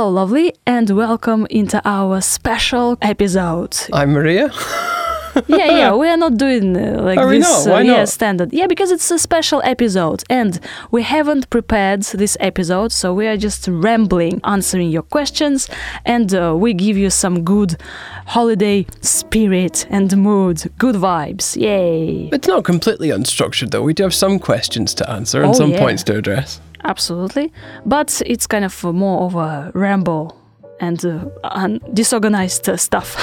Hello, 0.00 0.12
lovely, 0.12 0.54
and 0.66 0.88
welcome 0.88 1.46
into 1.50 1.78
our 1.84 2.22
special 2.22 2.96
episode. 3.02 3.76
I'm 3.92 4.12
Maria. 4.12 4.44
yeah, 5.46 5.66
yeah, 5.66 5.94
we 5.94 6.08
are 6.08 6.16
not 6.16 6.38
doing 6.38 6.74
uh, 6.74 7.02
like 7.02 7.18
Are 7.18 7.26
we 7.28 7.40
this. 7.40 7.66
uh, 7.66 7.76
yeah, 7.84 8.06
standard. 8.06 8.50
Yeah, 8.50 8.66
because 8.66 8.90
it's 8.90 9.10
a 9.10 9.18
special 9.18 9.60
episode, 9.62 10.24
and 10.30 10.58
we 10.90 11.02
haven't 11.02 11.50
prepared 11.50 12.04
this 12.04 12.34
episode, 12.40 12.92
so 12.92 13.12
we 13.12 13.26
are 13.26 13.36
just 13.36 13.68
rambling, 13.68 14.40
answering 14.44 14.88
your 14.88 15.02
questions, 15.02 15.68
and 16.06 16.34
uh, 16.34 16.54
we 16.56 16.72
give 16.72 16.96
you 16.96 17.10
some 17.10 17.44
good 17.44 17.76
holiday 18.24 18.86
spirit 19.02 19.86
and 19.90 20.16
mood, 20.16 20.62
good 20.78 20.94
vibes. 20.94 21.60
Yay! 21.60 22.30
It's 22.32 22.48
not 22.48 22.64
completely 22.64 23.10
unstructured 23.10 23.70
though. 23.70 23.82
We 23.82 23.92
do 23.92 24.04
have 24.04 24.14
some 24.14 24.38
questions 24.38 24.94
to 24.94 25.10
answer 25.10 25.42
and 25.42 25.50
Oh, 25.50 25.52
some 25.52 25.72
yeah. 25.72 25.78
points 25.78 26.02
to 26.04 26.16
address. 26.16 26.58
Absolutely, 26.84 27.52
but 27.84 28.22
it's 28.24 28.46
kind 28.46 28.64
of 28.64 28.84
more 28.84 29.22
of 29.22 29.34
a 29.34 29.70
ramble 29.74 30.40
and 30.80 31.04
uh, 31.04 31.26
un- 31.44 31.80
disorganized 31.92 32.68
uh, 32.68 32.76
stuff. 32.76 33.16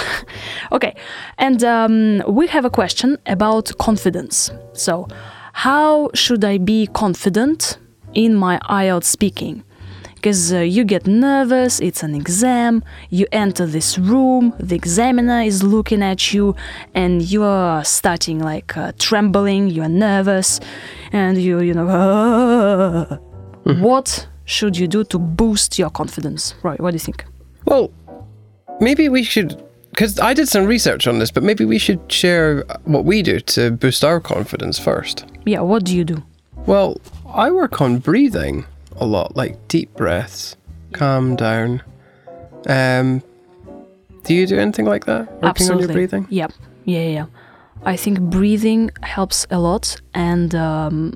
okay, 0.72 0.96
and 1.38 1.64
um, 1.64 2.24
we 2.28 2.48
have 2.48 2.66
a 2.66 2.70
question 2.70 3.18
about 3.26 3.76
confidence. 3.80 4.52
So, 4.74 5.08
how 5.54 6.12
should 6.14 6.46
I 6.46 6.60
be 6.60 6.88
confident 6.88 7.80
in 8.14 8.36
my 8.36 8.60
IELTS 8.70 9.06
speaking? 9.06 9.64
Because 10.14 10.52
uh, 10.52 10.60
you 10.60 10.84
get 10.84 11.06
nervous, 11.06 11.80
it's 11.80 12.02
an 12.02 12.16
exam, 12.16 12.84
you 13.12 13.28
enter 13.32 13.68
this 13.68 14.00
room, 14.00 14.54
the 14.60 14.76
examiner 14.76 15.42
is 15.42 15.62
looking 15.62 16.02
at 16.02 16.34
you, 16.34 16.56
and 16.96 17.22
you 17.22 17.44
are 17.44 17.84
starting 17.86 18.40
like 18.40 18.76
uh, 18.76 18.94
trembling, 18.98 19.68
you 19.68 19.84
are 19.84 19.90
nervous, 19.90 20.60
and 21.12 21.38
you, 21.38 21.62
you 21.62 21.74
know, 21.74 23.20
"Ah." 23.68 23.73
what 23.82 24.28
should 24.46 24.78
you 24.78 24.88
do 24.88 25.04
to 25.04 25.20
boost 25.20 25.78
your 25.78 25.90
confidence? 25.90 26.56
Right, 26.64 26.80
what 26.80 26.92
do 26.92 26.96
you 26.96 27.00
think? 27.00 27.26
Well, 27.66 27.92
maybe 28.80 29.09
we 29.09 29.24
should 29.24 29.62
because 29.92 30.20
I 30.20 30.34
did 30.36 30.48
some 30.48 30.66
research 30.66 31.08
on 31.08 31.20
this, 31.20 31.32
but 31.32 31.44
maybe 31.44 31.66
we 31.66 31.80
should 31.80 32.00
share 32.12 32.64
what 32.84 33.04
we 33.04 33.24
do 33.24 33.40
to 33.40 33.72
boost 33.72 34.04
our 34.04 34.20
confidence 34.20 34.78
first. 34.78 35.26
Yeah, 35.46 35.62
what 35.62 35.86
do 35.86 35.96
you 35.98 36.04
do? 36.04 36.24
Well, 36.68 37.02
I 37.34 37.50
work 37.50 37.82
on 37.82 37.98
breathing 37.98 38.66
a 38.98 39.06
lot, 39.06 39.36
like 39.36 39.68
deep 39.68 39.94
breaths, 39.96 40.56
calm 40.94 41.36
down. 41.36 41.81
Um, 42.68 43.24
do 44.24 44.36
you 44.36 44.46
do 44.46 44.59
anything 44.59 44.86
like 44.86 45.06
that? 45.06 45.31
Working 45.31 45.50
Absolutely. 45.50 45.84
on 45.84 45.90
your 45.90 45.94
breathing? 45.94 46.28
Yep. 46.30 46.52
Yeah, 46.86 47.00
yeah, 47.00 47.09
yeah. 47.09 47.26
I 47.86 47.96
think 47.96 48.20
breathing 48.20 48.92
helps 49.02 49.48
a 49.50 49.59
lot, 49.59 50.00
and 50.14 50.54
um, 50.54 51.16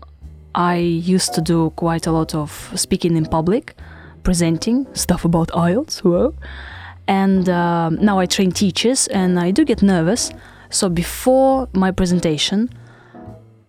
I 0.56 0.76
used 0.76 1.34
to 1.36 1.42
do 1.42 1.72
quite 1.72 2.08
a 2.08 2.12
lot 2.12 2.36
of 2.36 2.72
speaking 2.76 3.16
in 3.16 3.26
public, 3.26 3.76
presenting 4.24 4.88
stuff 4.94 5.26
about 5.26 5.48
IELTS. 5.50 6.00
Whoa. 6.00 6.36
And 7.08 7.50
um, 7.50 7.96
now 8.04 8.20
I 8.20 8.26
train 8.26 8.52
teachers, 8.52 9.08
and 9.08 9.40
I 9.40 9.52
do 9.52 9.66
get 9.66 9.82
nervous. 9.82 10.32
So 10.70 10.90
before 10.90 11.68
my 11.74 11.92
presentation, 11.92 12.70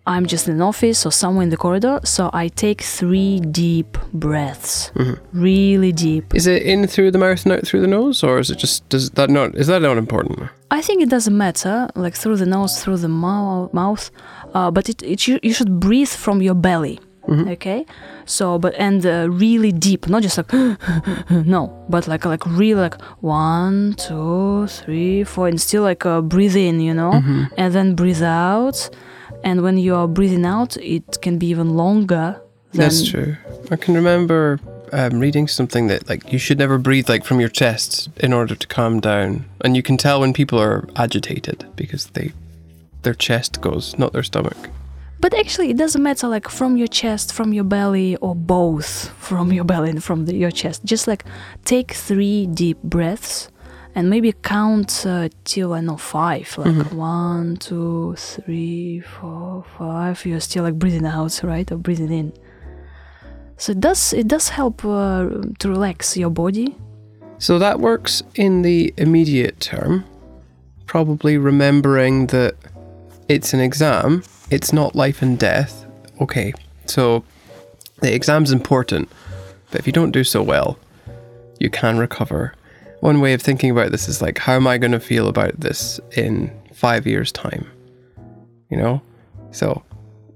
I'm 0.06 0.26
just 0.26 0.48
in 0.48 0.54
an 0.54 0.62
office 0.62 1.06
or 1.06 1.12
somewhere 1.12 1.44
in 1.44 1.50
the 1.50 1.56
corridor. 1.56 2.00
So 2.02 2.28
I 2.32 2.48
take 2.48 2.80
three 2.82 3.38
deep 3.38 3.96
breaths, 4.12 4.90
really 5.32 5.92
deep. 5.92 6.34
Is 6.34 6.46
it 6.48 6.62
in 6.62 6.86
through 6.88 7.12
the 7.12 7.18
mouth 7.18 7.44
and 7.44 7.52
out 7.54 7.66
through 7.66 7.80
the 7.82 7.86
nose, 7.86 8.24
or 8.24 8.38
is 8.40 8.50
it 8.50 8.58
just 8.58 8.88
does 8.88 9.10
that 9.10 9.30
not 9.30 9.54
is 9.54 9.68
that 9.68 9.80
not 9.82 9.96
important? 9.98 10.48
I 10.72 10.80
think 10.82 11.02
it 11.02 11.08
doesn't 11.08 11.36
matter, 11.36 11.88
like 11.94 12.14
through 12.14 12.36
the 12.36 12.46
nose, 12.46 12.82
through 12.82 12.96
the 12.96 13.08
mou- 13.08 13.70
mouth, 13.72 14.10
uh, 14.54 14.70
but 14.72 14.88
it, 14.88 15.02
it 15.02 15.28
you, 15.28 15.38
you 15.42 15.52
should 15.52 15.78
breathe 15.78 16.08
from 16.08 16.42
your 16.42 16.54
belly. 16.54 16.98
Okay, 17.28 17.86
so 18.26 18.58
but 18.58 18.74
and 18.74 19.06
uh, 19.06 19.28
really 19.30 19.70
deep, 19.72 20.08
not 20.08 20.22
just 20.22 20.36
like 20.36 20.52
no, 21.30 21.72
but 21.88 22.08
like 22.08 22.24
like 22.26 22.44
really 22.44 22.80
like 22.80 23.00
one, 23.22 23.94
two, 23.96 24.66
three, 24.66 25.22
four, 25.24 25.46
and 25.48 25.60
still 25.60 25.84
like 25.84 26.04
uh, 26.04 26.20
breathe 26.20 26.56
in, 26.56 26.80
you 26.80 26.92
know, 26.92 27.12
and 27.56 27.72
then 27.72 27.94
breathe 27.94 28.22
out, 28.22 28.90
and 29.44 29.62
when 29.62 29.78
you 29.78 29.94
are 29.94 30.08
breathing 30.08 30.44
out, 30.44 30.76
it 30.78 31.20
can 31.22 31.38
be 31.38 31.46
even 31.48 31.76
longer. 31.76 32.40
Than, 32.72 32.80
That's 32.80 33.08
true. 33.08 33.36
I 33.70 33.76
can 33.76 33.94
remember 33.94 34.58
um, 34.92 35.20
reading 35.20 35.48
something 35.48 35.88
that 35.88 36.08
like 36.08 36.32
you 36.32 36.38
should 36.38 36.58
never 36.58 36.78
breathe 36.78 37.08
like 37.08 37.24
from 37.24 37.40
your 37.40 37.48
chest 37.48 38.08
in 38.16 38.32
order 38.32 38.54
to 38.54 38.66
calm 38.66 39.00
down, 39.00 39.44
and 39.62 39.76
you 39.76 39.82
can 39.82 39.96
tell 39.96 40.20
when 40.20 40.32
people 40.32 40.58
are 40.58 40.88
agitated 40.96 41.66
because 41.76 42.06
they 42.08 42.32
their 43.02 43.14
chest 43.14 43.60
goes, 43.60 43.98
not 43.98 44.12
their 44.12 44.22
stomach. 44.22 44.70
But 45.20 45.34
actually, 45.34 45.70
it 45.70 45.76
doesn't 45.76 46.02
matter 46.02 46.26
like 46.26 46.48
from 46.48 46.76
your 46.76 46.88
chest, 46.88 47.32
from 47.32 47.52
your 47.52 47.64
belly, 47.64 48.16
or 48.16 48.34
both 48.34 49.08
from 49.18 49.52
your 49.52 49.64
belly 49.64 49.90
and 49.90 50.02
from 50.02 50.26
the, 50.26 50.34
your 50.34 50.50
chest. 50.50 50.84
Just 50.84 51.06
like 51.06 51.24
take 51.64 51.92
three 51.92 52.46
deep 52.46 52.82
breaths 52.82 53.51
and 53.94 54.08
maybe 54.08 54.32
count 54.32 55.04
uh, 55.06 55.28
till 55.44 55.72
I 55.74 55.80
know 55.80 55.96
five. 55.96 56.56
Like 56.56 56.92
one, 56.92 57.56
two, 57.56 58.14
three, 58.16 59.00
four, 59.00 59.64
five. 59.78 60.24
You're 60.24 60.40
still 60.40 60.64
like 60.64 60.78
breathing 60.78 61.06
out, 61.06 61.40
right, 61.42 61.70
or 61.70 61.76
breathing 61.76 62.12
in. 62.12 62.32
So 63.56 63.72
it 63.72 63.80
does 63.80 64.12
it 64.12 64.28
does 64.28 64.48
help 64.48 64.84
uh, 64.84 65.28
to 65.58 65.68
relax 65.68 66.16
your 66.16 66.30
body. 66.30 66.74
So 67.38 67.58
that 67.58 67.80
works 67.80 68.22
in 68.34 68.62
the 68.62 68.94
immediate 68.96 69.60
term, 69.60 70.04
probably 70.86 71.38
remembering 71.38 72.28
that 72.28 72.54
it's 73.28 73.52
an 73.52 73.60
exam, 73.60 74.22
it's 74.50 74.72
not 74.72 74.94
life 74.94 75.22
and 75.22 75.38
death. 75.38 75.84
Okay, 76.20 76.52
so 76.86 77.24
the 78.00 78.14
exam's 78.14 78.52
important, 78.52 79.08
but 79.70 79.80
if 79.80 79.86
you 79.86 79.92
don't 79.92 80.12
do 80.12 80.24
so 80.24 80.42
well, 80.42 80.78
you 81.58 81.68
can 81.70 81.98
recover. 81.98 82.54
One 83.02 83.20
way 83.20 83.32
of 83.32 83.42
thinking 83.42 83.72
about 83.72 83.90
this 83.90 84.08
is 84.08 84.22
like, 84.22 84.38
how 84.38 84.52
am 84.52 84.68
I 84.68 84.78
going 84.78 84.92
to 84.92 85.00
feel 85.00 85.26
about 85.26 85.58
this 85.58 85.98
in 86.16 86.52
five 86.72 87.04
years' 87.04 87.32
time? 87.32 87.68
You 88.70 88.76
know? 88.76 89.02
So 89.50 89.82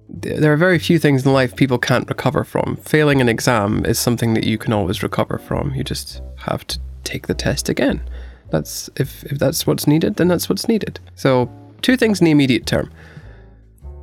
there 0.09 0.53
are 0.53 0.57
very 0.57 0.81
few 0.81 0.99
things 0.99 1.25
in 1.25 1.33
life 1.33 1.55
people 1.55 1.79
can't 1.79 2.09
recover 2.09 2.43
from. 2.43 2.75
Failing 2.83 3.21
an 3.21 3.29
exam 3.29 3.87
is 3.87 4.01
something 4.01 4.35
that 4.35 4.43
you 4.43 4.59
can 4.59 4.73
always 4.73 5.01
recover 5.01 5.39
from. 5.39 5.77
You 5.77 5.85
just 5.85 6.21
have 6.39 6.67
to 6.67 6.81
take 7.05 7.29
the 7.29 7.35
test 7.35 7.69
again. 7.69 8.03
That's 8.51 8.91
if 8.97 9.23
if 9.23 9.39
that's 9.39 9.65
what's 9.65 9.87
needed, 9.87 10.17
then 10.17 10.27
that's 10.27 10.49
what's 10.49 10.67
needed. 10.67 10.99
So 11.15 11.49
two 11.83 11.97
things 11.97 12.21
in 12.21 12.25
the 12.25 12.33
immediate 12.33 12.67
term. 12.67 12.91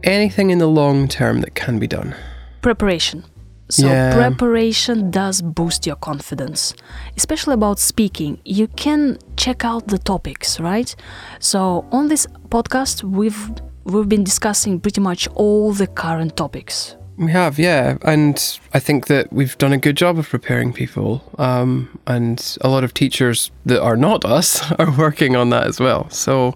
Anything 0.04 0.52
in 0.52 0.60
the 0.60 0.68
long 0.68 1.10
term 1.10 1.42
that 1.42 1.54
can 1.54 1.80
be 1.80 1.88
done. 1.88 2.16
preparation. 2.62 3.26
So 3.70 3.88
Yeah. 3.88 4.14
preparation 4.14 5.10
does 5.12 5.42
boost 5.42 5.86
your 5.88 5.96
confidence, 5.96 6.74
especially 7.18 7.54
about 7.54 7.80
speaking. 7.80 8.38
You 8.46 8.68
can 8.68 9.18
check 9.38 9.64
out 9.66 9.88
the 9.88 9.98
topics, 9.98 10.60
right? 10.60 10.94
So 11.40 11.86
on 11.92 12.08
this 12.10 12.28
podcast, 12.50 13.04
we've 13.04 13.52
we've 13.86 14.08
been 14.08 14.24
discussing 14.24 14.80
pretty 14.80 15.02
much 15.02 15.28
all 15.36 15.74
the 15.74 15.88
current 15.88 16.36
topics. 16.38 16.96
We 17.18 17.32
have, 17.32 17.60
yeah, 17.60 17.98
and 18.02 18.36
I 18.74 18.80
think 18.80 19.06
that 19.08 19.32
we've 19.32 19.56
done 19.58 19.72
a 19.74 19.78
good 19.78 19.96
job 19.98 20.18
of 20.18 20.28
preparing 20.30 20.74
people. 20.74 21.22
Um, 21.38 21.88
and 22.08 22.58
a 22.62 22.70
lot 22.70 22.84
of 22.84 22.94
teachers 22.94 23.52
that 23.68 23.82
are 23.82 23.96
not 23.98 24.26
us 24.26 24.72
are 24.80 24.92
working 24.98 25.36
on 25.36 25.50
that 25.52 25.68
as 25.68 25.80
well. 25.80 26.10
So 26.10 26.54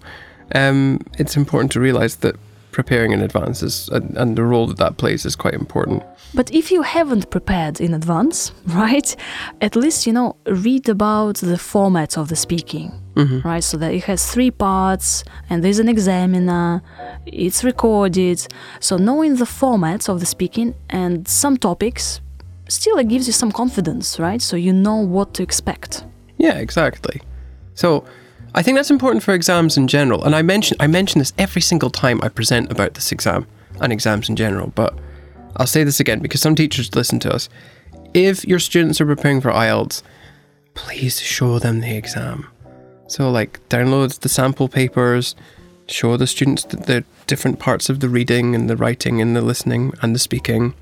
um, 0.54 1.00
it's 1.18 1.36
important 1.36 1.70
to 1.72 1.80
realize 1.80 2.16
that 2.16 2.34
preparing 2.70 3.12
in 3.12 3.22
advance 3.22 3.62
is, 3.62 3.88
and, 3.88 4.16
and 4.16 4.36
the 4.36 4.44
role 4.44 4.66
that 4.66 4.78
that 4.78 4.96
plays 4.96 5.24
is 5.24 5.34
quite 5.36 5.54
important. 5.54 6.02
But 6.34 6.52
if 6.52 6.70
you 6.70 6.82
haven't 6.82 7.30
prepared 7.30 7.80
in 7.80 7.94
advance, 7.94 8.52
right, 8.66 9.14
at 9.60 9.76
least 9.76 10.06
you 10.06 10.12
know 10.12 10.36
read 10.46 10.88
about 10.88 11.36
the 11.36 11.58
format 11.58 12.18
of 12.18 12.28
the 12.28 12.36
speaking, 12.36 12.92
mm-hmm. 13.14 13.46
right? 13.46 13.64
So 13.64 13.76
that 13.78 13.92
it 13.92 14.04
has 14.04 14.30
three 14.30 14.50
parts, 14.50 15.24
and 15.48 15.64
there's 15.64 15.78
an 15.78 15.88
examiner, 15.88 16.82
it's 17.26 17.64
recorded. 17.64 18.46
So 18.80 18.96
knowing 18.96 19.36
the 19.36 19.46
formats 19.46 20.08
of 20.08 20.20
the 20.20 20.26
speaking 20.26 20.74
and 20.90 21.26
some 21.26 21.56
topics 21.56 22.20
still 22.68 22.98
it 22.98 23.08
gives 23.08 23.26
you 23.26 23.32
some 23.32 23.50
confidence, 23.50 24.18
right? 24.20 24.40
So 24.40 24.56
you 24.56 24.72
know 24.72 24.96
what 24.96 25.34
to 25.34 25.42
expect. 25.42 26.04
Yeah, 26.36 26.58
exactly. 26.58 27.20
So 27.74 28.04
I 28.54 28.62
think 28.62 28.76
that's 28.76 28.90
important 28.90 29.22
for 29.22 29.34
exams 29.34 29.76
in 29.76 29.88
general. 29.88 30.24
And 30.24 30.34
I 30.34 30.42
mention 30.42 30.76
I 30.80 30.86
mention 30.86 31.18
this 31.18 31.32
every 31.38 31.62
single 31.62 31.90
time 31.90 32.20
I 32.22 32.28
present 32.28 32.70
about 32.72 32.94
this 32.94 33.12
exam 33.12 33.46
and 33.80 33.92
exams 33.92 34.28
in 34.28 34.36
general, 34.36 34.72
but 34.74 34.98
I'll 35.56 35.66
say 35.66 35.84
this 35.84 36.00
again 36.00 36.20
because 36.20 36.40
some 36.40 36.54
teachers 36.54 36.94
listen 36.94 37.18
to 37.20 37.32
us. 37.32 37.48
If 38.14 38.44
your 38.44 38.58
students 38.58 39.00
are 39.00 39.06
preparing 39.06 39.40
for 39.40 39.50
IELTS, 39.50 40.02
please 40.74 41.20
show 41.20 41.58
them 41.58 41.80
the 41.80 41.96
exam. 41.96 42.46
So 43.06 43.30
like 43.30 43.60
download 43.68 44.18
the 44.20 44.28
sample 44.28 44.68
papers, 44.68 45.34
show 45.86 46.16
the 46.16 46.26
students 46.26 46.64
the, 46.64 46.76
the 46.76 47.04
different 47.26 47.58
parts 47.58 47.88
of 47.88 48.00
the 48.00 48.08
reading 48.08 48.54
and 48.54 48.68
the 48.68 48.76
writing 48.76 49.20
and 49.20 49.36
the 49.36 49.40
listening 49.40 49.92
and 50.02 50.14
the 50.14 50.18
speaking. 50.18 50.74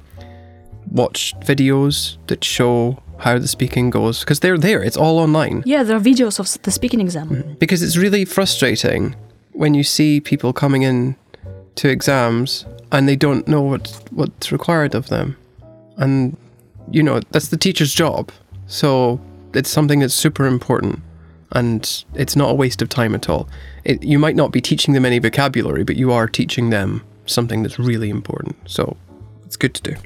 Watch 0.90 1.34
videos 1.40 2.16
that 2.26 2.44
show 2.44 3.02
how 3.18 3.38
the 3.38 3.48
speaking 3.48 3.90
goes 3.90 4.20
because 4.20 4.40
they're 4.40 4.58
there. 4.58 4.82
It's 4.82 4.96
all 4.96 5.18
online 5.18 5.62
Yeah, 5.66 5.82
there 5.82 5.96
are 5.96 6.00
videos 6.00 6.38
of 6.38 6.62
the 6.62 6.70
speaking 6.70 7.00
exam. 7.00 7.28
Mm. 7.28 7.58
because 7.58 7.82
it's 7.82 7.96
really 7.96 8.24
frustrating 8.24 9.16
when 9.52 9.74
you 9.74 9.82
see 9.82 10.20
people 10.20 10.52
coming 10.52 10.82
in 10.82 11.16
to 11.76 11.88
exams 11.88 12.66
and 12.92 13.08
they 13.08 13.16
don't 13.16 13.48
know 13.48 13.62
what 13.62 14.02
what's 14.10 14.52
required 14.52 14.94
of 14.94 15.08
them 15.08 15.36
and 15.96 16.36
you 16.90 17.02
know 17.02 17.20
that's 17.30 17.48
the 17.48 17.56
teacher's 17.56 17.92
job 17.94 18.30
so 18.66 19.20
it's 19.54 19.70
something 19.70 20.00
that's 20.00 20.14
super 20.14 20.46
important, 20.46 21.00
and 21.52 22.04
it's 22.14 22.36
not 22.36 22.50
a 22.50 22.54
waste 22.54 22.82
of 22.82 22.88
time 22.88 23.14
at 23.14 23.28
all. 23.28 23.48
It, 23.84 24.02
you 24.02 24.18
might 24.18 24.36
not 24.36 24.52
be 24.52 24.60
teaching 24.60 24.94
them 24.94 25.04
any 25.04 25.18
vocabulary, 25.18 25.84
but 25.84 25.96
you 25.96 26.12
are 26.12 26.26
teaching 26.26 26.70
them 26.70 27.02
something 27.26 27.62
that's 27.62 27.78
really 27.78 28.10
important. 28.10 28.56
So 28.66 28.96
it's 29.44 29.56
good 29.56 29.74
to 29.74 29.82
do. 29.82 29.96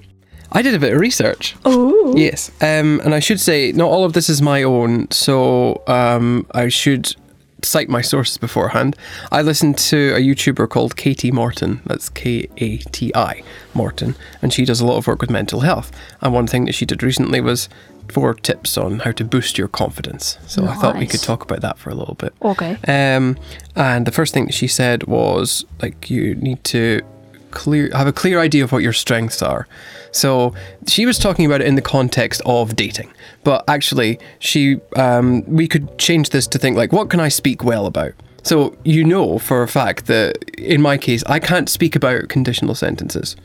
I 0.53 0.63
did 0.63 0.75
a 0.75 0.79
bit 0.79 0.93
of 0.93 1.01
research. 1.01 1.57
Oh. 1.65 2.15
Yes, 2.17 2.51
um, 2.61 3.01
and 3.05 3.15
I 3.15 3.21
should 3.21 3.41
say 3.41 3.73
not 3.73 3.89
all 3.89 4.05
of 4.05 4.13
this 4.13 4.29
is 4.29 4.43
my 4.43 4.63
own, 4.63 5.11
so 5.11 5.83
um, 5.87 6.47
I 6.53 6.69
should 6.69 7.15
cite 7.63 7.91
my 7.91 8.01
sources 8.01 8.39
beforehand. 8.39 8.97
I 9.31 9.43
listened 9.43 9.77
to 9.79 10.15
a 10.15 10.19
YouTuber 10.19 10.69
called 10.71 10.97
Kati 10.97 11.31
Morton. 11.31 11.83
That's 11.87 12.09
K 12.09 12.49
A 12.57 12.79
T 12.79 13.13
I 13.15 13.43
Morton, 13.75 14.17
and 14.43 14.53
she 14.53 14.65
does 14.65 14.81
a 14.81 14.87
lot 14.87 14.97
of 14.97 15.07
work 15.07 15.21
with 15.21 15.31
mental 15.31 15.61
health. 15.61 15.93
And 16.21 16.33
one 16.33 16.47
thing 16.47 16.65
that 16.65 16.75
she 16.75 16.87
did 16.87 17.03
recently 17.03 17.41
was 17.41 17.69
four 18.09 18.35
tips 18.35 18.77
on 18.77 19.01
how 19.01 19.13
to 19.13 19.25
boost 19.25 19.57
your 19.57 19.69
confidence. 19.69 20.37
So 20.47 20.65
I 20.65 20.75
thought 20.75 20.97
we 20.97 21.07
could 21.07 21.23
talk 21.23 21.45
about 21.45 21.61
that 21.61 21.79
for 21.79 21.91
a 21.91 21.95
little 21.95 22.17
bit. 22.17 22.35
Okay. 22.43 22.77
Um, 22.89 23.39
and 23.77 24.05
the 24.05 24.11
first 24.11 24.35
thing 24.35 24.47
that 24.47 24.55
she 24.55 24.67
said 24.67 25.05
was 25.05 25.65
like 25.81 26.11
you 26.11 26.35
need 26.35 26.65
to 26.65 27.03
clear 27.51 27.91
have 27.95 28.07
a 28.07 28.13
clear 28.13 28.41
idea 28.41 28.65
of 28.65 28.73
what 28.73 28.83
your 28.83 28.93
strengths 28.93 29.43
are. 29.43 29.67
So 30.13 30.55
she 30.87 31.07
was 31.07 31.19
talking 31.19 31.47
about 31.47 31.61
it 31.61 31.67
in 31.67 31.77
the 31.77 31.83
context 31.83 32.43
of 32.45 32.77
dating, 32.77 33.13
but 33.45 33.65
actually 33.69 34.19
she 34.39 34.81
um, 34.97 35.45
we 35.47 35.69
could 35.69 35.99
change 35.99 36.31
this 36.31 36.47
to 36.49 36.59
think 36.59 36.77
like 36.77 36.93
what 36.93 37.11
can 37.11 37.21
I 37.21 37.29
speak 37.29 37.65
well 37.65 37.87
about. 37.87 38.13
So 38.43 38.77
you 38.85 39.05
know 39.05 39.39
for 39.39 39.63
a 39.63 39.69
fact 39.69 40.07
that 40.07 40.43
in 40.59 40.81
my 40.81 40.97
case 40.97 41.23
I 41.27 41.39
can't 41.39 41.69
speak 41.69 41.95
about 41.95 42.29
conditional 42.29 42.75
sentences, 42.75 43.37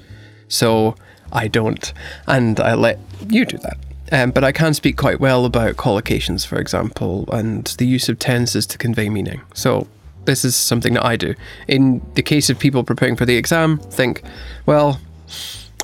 so 0.47 0.95
I 1.31 1.47
don't, 1.47 1.93
and 2.27 2.59
I 2.59 2.75
let 2.75 2.99
you 3.27 3.45
do 3.45 3.57
that. 3.57 3.77
Um, 4.11 4.31
but 4.31 4.43
I 4.43 4.51
can 4.51 4.73
speak 4.73 4.97
quite 4.97 5.19
well 5.19 5.45
about 5.45 5.77
collocations, 5.77 6.45
for 6.45 6.59
example, 6.59 7.27
and 7.31 7.65
the 7.79 7.87
use 7.87 8.07
of 8.07 8.19
tenses 8.19 8.67
to 8.67 8.77
convey 8.77 9.09
meaning. 9.09 9.41
So 9.55 9.87
this 10.25 10.43
is 10.45 10.55
something 10.55 10.93
that 10.95 11.05
I 11.05 11.15
do. 11.15 11.35
In 11.67 12.01
the 12.15 12.21
case 12.21 12.49
of 12.49 12.59
people 12.59 12.83
preparing 12.83 13.15
for 13.15 13.25
the 13.25 13.35
exam, 13.37 13.77
think, 13.79 14.21
well, 14.65 14.99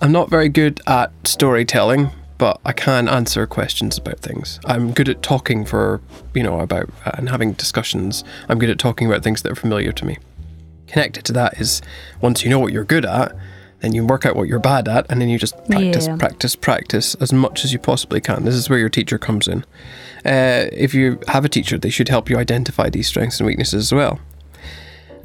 I'm 0.02 0.12
not 0.12 0.30
very 0.30 0.50
good 0.50 0.82
at 0.88 1.12
storytelling, 1.26 2.10
but 2.38 2.60
I 2.66 2.74
can 2.74 3.08
answer 3.08 3.46
questions 3.46 3.98
about 3.98 4.20
things. 4.20 4.60
I'm 4.66 4.94
good 4.94 5.08
at 5.10 5.22
talking 5.22 5.64
for, 5.66 6.02
you 6.34 6.42
know, 6.44 6.60
about 6.60 6.90
uh, 7.06 7.12
and 7.14 7.30
having 7.30 7.54
discussions. 7.54 8.24
I'm 8.50 8.58
good 8.58 8.70
at 8.72 8.80
talking 8.80 9.08
about 9.08 9.24
things 9.24 9.44
that 9.44 9.52
are 9.52 9.56
familiar 9.56 9.92
to 9.92 10.06
me. 10.06 10.18
Connected 10.88 11.24
to 11.26 11.34
that 11.34 11.60
is 11.62 11.82
once 12.20 12.44
you 12.44 12.50
know 12.50 12.60
what 12.60 12.74
you're 12.74 12.84
good 12.84 13.06
at, 13.06 13.36
then 13.82 13.94
you 13.94 14.06
work 14.06 14.26
out 14.26 14.36
what 14.36 14.48
you're 14.48 14.60
bad 14.60 14.88
at, 14.88 15.06
and 15.10 15.20
then 15.22 15.30
you 15.30 15.40
just 15.40 15.56
practice, 15.68 16.06
Yeah. 16.08 16.16
practice, 16.18 16.56
practice 16.56 17.16
as 17.16 17.32
much 17.34 17.64
as 17.66 17.74
you 17.74 17.80
possibly 17.80 18.22
can. 18.22 18.44
This 18.46 18.54
is 18.56 18.70
where 18.70 18.78
your 18.78 18.90
teacher 18.90 19.18
comes 19.18 19.48
in. 19.48 19.64
Uh, 20.26 20.66
if 20.72 20.94
you 20.94 21.20
have 21.30 21.46
a 21.46 21.50
teacher, 21.50 21.78
they 21.80 21.90
should 21.90 22.10
help 22.10 22.30
you 22.30 22.38
identify 22.38 22.90
these 22.90 23.08
strengths 23.08 23.40
and 23.40 23.48
weaknesses 23.48 23.86
as 23.86 23.94
well. 23.94 24.20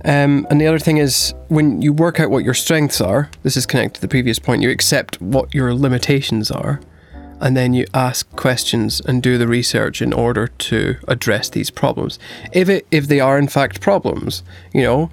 Um, 0.07 0.47
and 0.51 0.61
the 0.61 0.67
other 0.69 0.79
thing 0.79 0.99
is, 0.99 1.35
when 1.49 1.83
you 1.83 1.93
work 1.93 2.21
out 2.21 2.31
what 2.31 2.45
your 2.45 2.55
strengths 2.55 3.01
are, 3.01 3.29
this 3.43 3.57
is 3.57 3.67
connected 3.67 3.97
to 3.97 4.01
the 4.01 4.09
previous 4.09 4.39
point, 4.39 4.63
you 4.63 4.71
accept 4.71 5.21
what 5.21 5.53
your 5.53 5.75
limitations 5.75 6.51
are, 6.51 6.81
and 7.41 7.57
then 7.57 7.75
you 7.75 7.87
ask 7.93 8.31
questions 8.37 9.01
and 9.01 9.21
do 9.23 9.37
the 9.37 9.49
research 9.49 10.01
in 10.01 10.13
order 10.13 10.47
to 10.47 10.97
address 11.09 11.49
these 11.49 11.71
problems. 11.71 12.19
If 12.53 12.69
it 12.69 12.87
if 12.91 13.09
they 13.09 13.19
are 13.21 13.37
in 13.37 13.49
fact 13.49 13.81
problems, 13.81 14.45
you 14.73 14.83
know, 14.83 15.11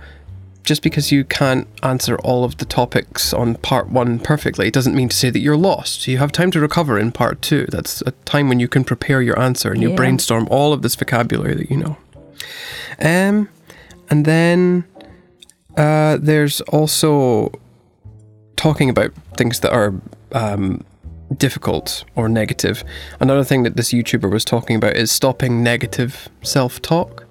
just 0.63 0.83
because 0.83 1.11
you 1.11 1.25
can't 1.25 1.67
answer 1.81 2.15
all 2.19 2.43
of 2.45 2.57
the 2.57 2.65
topics 2.65 3.33
on 3.33 3.55
part 3.55 3.89
one 3.89 4.19
perfectly 4.19 4.71
doesn't 4.71 4.95
mean 4.95 5.09
to 5.09 5.15
say 5.17 5.29
that 5.31 5.39
you're 5.39 5.57
lost. 5.57 6.07
You 6.07 6.19
have 6.19 6.31
time 6.31 6.51
to 6.51 6.59
recover 6.59 6.97
in 6.99 7.11
part 7.11 7.41
two. 7.41 7.65
That's 7.69 8.01
a 8.03 8.11
time 8.25 8.47
when 8.47 8.59
you 8.61 8.67
can 8.69 8.83
prepare 8.85 9.21
your 9.21 9.37
answer 9.39 9.71
and 9.71 9.81
you 9.81 9.89
Yeah. 9.89 9.95
brainstorm 9.95 10.47
all 10.51 10.71
of 10.71 10.81
this 10.83 10.95
vocabulary 10.95 11.55
that 11.55 11.69
you 11.71 11.77
know. 11.77 11.97
Um, 13.01 13.49
and 14.09 14.25
then 14.25 14.83
uh, 15.77 16.17
there's 16.21 16.61
also 16.61 17.51
talking 18.55 18.89
about 18.89 19.11
things 19.37 19.59
that 19.61 19.71
are 19.73 19.93
um, 20.31 20.83
difficult 21.37 22.03
or 22.15 22.29
negative. 22.29 22.83
Another 23.19 23.43
thing 23.43 23.63
that 23.63 23.75
this 23.75 23.91
YouTuber 23.91 24.31
was 24.31 24.45
talking 24.45 24.75
about 24.75 24.95
is 24.95 25.11
stopping 25.11 25.63
negative 25.63 26.29
self 26.43 26.81
talk. 26.81 27.25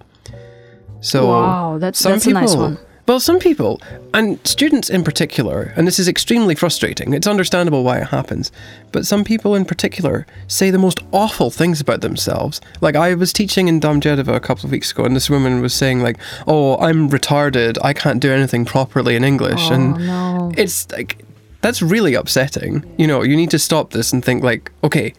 So 1.00 1.28
Wow, 1.28 1.78
that's- 1.78 1.98
some 2.00 2.12
that's 2.12 2.26
a 2.26 2.30
nice 2.30 2.54
one. 2.56 2.78
Well, 3.08 3.18
some 3.18 3.40
people, 3.40 3.82
and 4.14 4.38
students 4.46 4.88
in 4.88 5.02
particular, 5.02 5.72
and 5.76 5.88
this 5.88 5.98
is 5.98 6.06
extremely 6.06 6.54
frustrating, 6.54 7.14
it's 7.14 7.26
understandable 7.26 7.82
why 7.82 7.98
it 7.98 8.08
happens, 8.08 8.52
but 8.92 9.06
some 9.06 9.24
people 9.24 9.56
in 9.56 9.64
particular 9.64 10.24
say 10.46 10.70
the 10.70 10.78
most 10.78 11.00
awful 11.10 11.50
things 11.50 11.80
about 11.80 12.00
themselves. 12.00 12.60
Like, 12.80 12.94
I 12.94 13.14
was 13.14 13.32
teaching 13.32 13.66
in 13.66 13.80
Damjedova 13.80 14.36
a 14.36 14.40
couple 14.40 14.66
of 14.66 14.70
weeks 14.70 14.92
ago, 14.92 15.04
and 15.04 15.16
this 15.16 15.28
woman 15.28 15.60
was 15.60 15.74
saying, 15.74 16.00
like, 16.00 16.16
oh, 16.46 16.76
I'm 16.78 17.10
retarded, 17.10 17.76
I 17.82 17.92
can't 17.92 18.20
do 18.20 18.30
anything 18.30 18.64
properly 18.64 19.16
in 19.16 19.24
English. 19.24 19.70
Oh, 19.70 19.74
and 19.74 20.06
no. 20.06 20.52
it's 20.56 20.90
like, 20.92 21.24
that's 21.60 21.82
really 21.82 22.14
upsetting. 22.14 22.84
You 22.98 23.08
know, 23.08 23.22
you 23.22 23.36
need 23.36 23.50
to 23.50 23.58
stop 23.58 23.90
this 23.90 24.12
and 24.12 24.24
think, 24.24 24.44
like, 24.44 24.70
okay, 24.84 25.12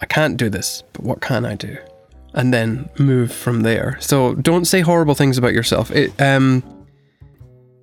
I 0.00 0.06
can't 0.06 0.36
do 0.36 0.50
this, 0.50 0.82
but 0.92 1.04
what 1.04 1.20
can 1.20 1.44
I 1.44 1.54
do? 1.54 1.76
And 2.32 2.52
then 2.52 2.90
move 2.98 3.32
from 3.32 3.62
there. 3.62 3.98
So 4.00 4.34
don't 4.34 4.64
say 4.64 4.80
horrible 4.80 5.14
things 5.14 5.38
about 5.38 5.52
yourself. 5.52 5.92
It, 5.92 6.12
um, 6.20 6.64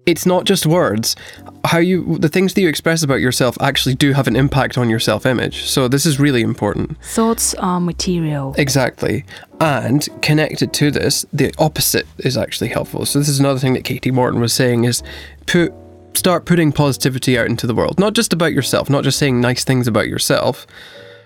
it's 0.06 0.26
not 0.26 0.46
just 0.46 0.66
words. 0.66 1.16
How 1.64 1.78
you 1.78 2.18
the 2.18 2.28
things 2.28 2.54
that 2.56 2.62
you 2.62 2.68
express 2.68 3.04
about 3.04 3.22
yourself 3.22 3.56
actually 3.62 3.96
do 3.96 4.14
have 4.14 4.28
an 4.28 4.36
impact 4.36 4.78
on 4.78 4.90
your 4.90 5.00
self-image. 5.00 5.64
So 5.66 5.88
this 5.88 6.06
is 6.06 6.20
really 6.20 6.42
important. 6.42 7.00
Thoughts 7.04 7.54
are 7.56 7.80
material. 7.80 8.56
Exactly. 8.58 9.26
And 9.60 10.08
connected 10.22 10.74
to 10.74 10.90
this, 10.90 11.26
the 11.32 11.54
opposite 11.60 12.08
is 12.18 12.36
actually 12.36 12.70
helpful. 12.70 13.06
So 13.06 13.20
this 13.20 13.30
is 13.30 13.40
another 13.40 13.60
thing 13.60 13.74
that 13.74 13.84
Kati 13.84 14.12
Morton 14.12 14.42
was 14.42 14.54
saying 14.54 14.86
is 14.86 15.04
put 15.46 15.72
start 16.14 16.46
putting 16.46 16.72
positivity 16.72 17.38
out 17.38 17.46
into 17.46 17.68
the 17.68 17.76
world. 17.76 18.00
Not 18.00 18.14
just 18.14 18.34
about 18.34 18.54
yourself, 18.54 18.90
not 18.90 19.04
just 19.04 19.18
saying 19.18 19.40
nice 19.40 19.64
things 19.64 19.88
about 19.88 20.08
yourself, 20.08 20.68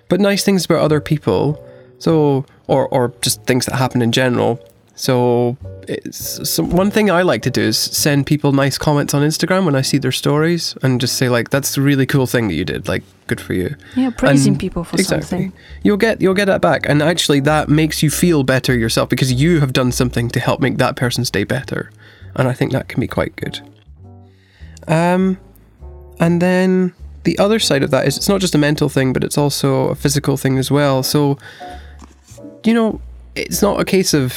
but 0.09 0.19
nice 0.19 0.43
things 0.43 0.65
about 0.65 0.79
other 0.79 0.99
people. 0.99 1.63
So 1.97 2.45
or 2.67 2.89
or 2.89 3.13
just 3.21 3.43
things 3.45 3.65
that 3.67 3.75
happen 3.77 4.01
in 4.01 4.11
general. 4.11 4.59
So 4.97 5.57
it's 5.89 6.49
so 6.49 6.63
one 6.63 6.89
thing 6.89 7.11
I 7.11 7.21
like 7.21 7.41
to 7.41 7.49
do 7.49 7.61
is 7.61 7.77
send 7.77 8.25
people 8.25 8.53
nice 8.53 8.77
comments 8.77 9.13
on 9.13 9.21
Instagram 9.23 9.65
when 9.65 9.75
I 9.75 9.81
see 9.81 9.97
their 9.97 10.13
stories 10.13 10.73
and 10.81 11.01
just 11.01 11.17
say 11.17 11.27
like 11.27 11.49
that's 11.49 11.77
a 11.77 11.81
really 11.81 12.05
cool 12.05 12.25
thing 12.27 12.47
that 12.47 12.53
you 12.53 12.63
did. 12.63 12.87
Like 12.87 13.03
good 13.27 13.41
for 13.41 13.53
you 13.53 13.75
Yeah, 13.95 14.11
praising 14.11 14.53
and- 14.53 14.59
people 14.59 14.83
for 14.85 14.95
exactly. 14.95 15.27
something. 15.27 15.53
You'll 15.83 15.97
get 15.97 16.21
you'll 16.21 16.33
get 16.33 16.45
that 16.45 16.61
back, 16.61 16.87
and 16.87 17.01
actually 17.03 17.41
that 17.41 17.67
makes 17.67 18.01
you 18.01 18.09
feel 18.09 18.43
better 18.43 18.73
yourself 18.73 19.09
because 19.09 19.33
you 19.33 19.59
have 19.59 19.73
done 19.73 19.91
something 19.91 20.29
to 20.29 20.39
help 20.39 20.61
make 20.61 20.77
that 20.77 20.95
person's 20.95 21.29
day 21.29 21.43
better, 21.43 21.91
and 22.35 22.47
I 22.47 22.53
think 22.53 22.71
that 22.71 22.87
can 22.87 23.01
be 23.01 23.07
quite 23.07 23.35
good. 23.35 23.59
Um, 24.87 25.37
and 26.19 26.41
then 26.41 26.93
the 27.25 27.37
other 27.37 27.59
side 27.59 27.83
of 27.83 27.91
that 27.91 28.07
is 28.07 28.15
it's 28.17 28.29
not 28.29 28.39
just 28.39 28.55
a 28.55 28.57
mental 28.57 28.87
thing, 28.87 29.11
but 29.11 29.23
it's 29.25 29.37
also 29.37 29.87
a 29.89 29.95
physical 29.95 30.37
thing 30.37 30.57
as 30.57 30.71
well. 30.71 31.03
So, 31.03 31.37
you 32.63 32.73
know, 32.73 33.01
it's 33.35 33.61
not 33.61 33.79
a 33.79 33.85
case 33.85 34.13
of 34.13 34.33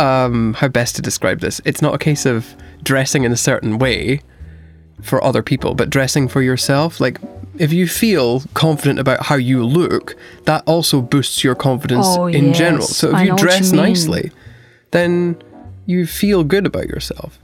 um 0.00 0.54
how 0.54 0.68
best 0.68 0.96
to 0.96 1.02
describe 1.02 1.40
this. 1.40 1.60
It's 1.64 1.82
not 1.82 1.94
a 1.94 1.98
case 1.98 2.24
of 2.26 2.56
dressing 2.82 3.24
in 3.24 3.32
a 3.32 3.36
certain 3.36 3.78
way 3.78 4.22
for 5.02 5.22
other 5.22 5.42
people, 5.42 5.74
but 5.74 5.90
dressing 5.90 6.28
for 6.28 6.42
yourself. 6.42 7.00
Like, 7.00 7.18
if 7.58 7.72
you 7.72 7.86
feel 7.86 8.42
confident 8.54 8.98
about 8.98 9.26
how 9.26 9.36
you 9.36 9.64
look, 9.64 10.16
that 10.44 10.62
also 10.66 11.00
boosts 11.00 11.42
your 11.44 11.54
confidence 11.54 12.06
Oh, 12.08 12.26
in 12.26 12.52
general. 12.52 12.82
yes. 12.82 12.96
So, 12.96 13.08
if 13.10 13.14
I 13.14 13.22
you 13.24 13.32
what 13.32 13.40
you 13.40 13.46
dress 13.46 13.72
nicely, 13.72 14.30
then 14.90 15.36
you 15.86 16.06
feel 16.06 16.44
good 16.44 16.66
about 16.66 16.86
yourself. 16.88 17.38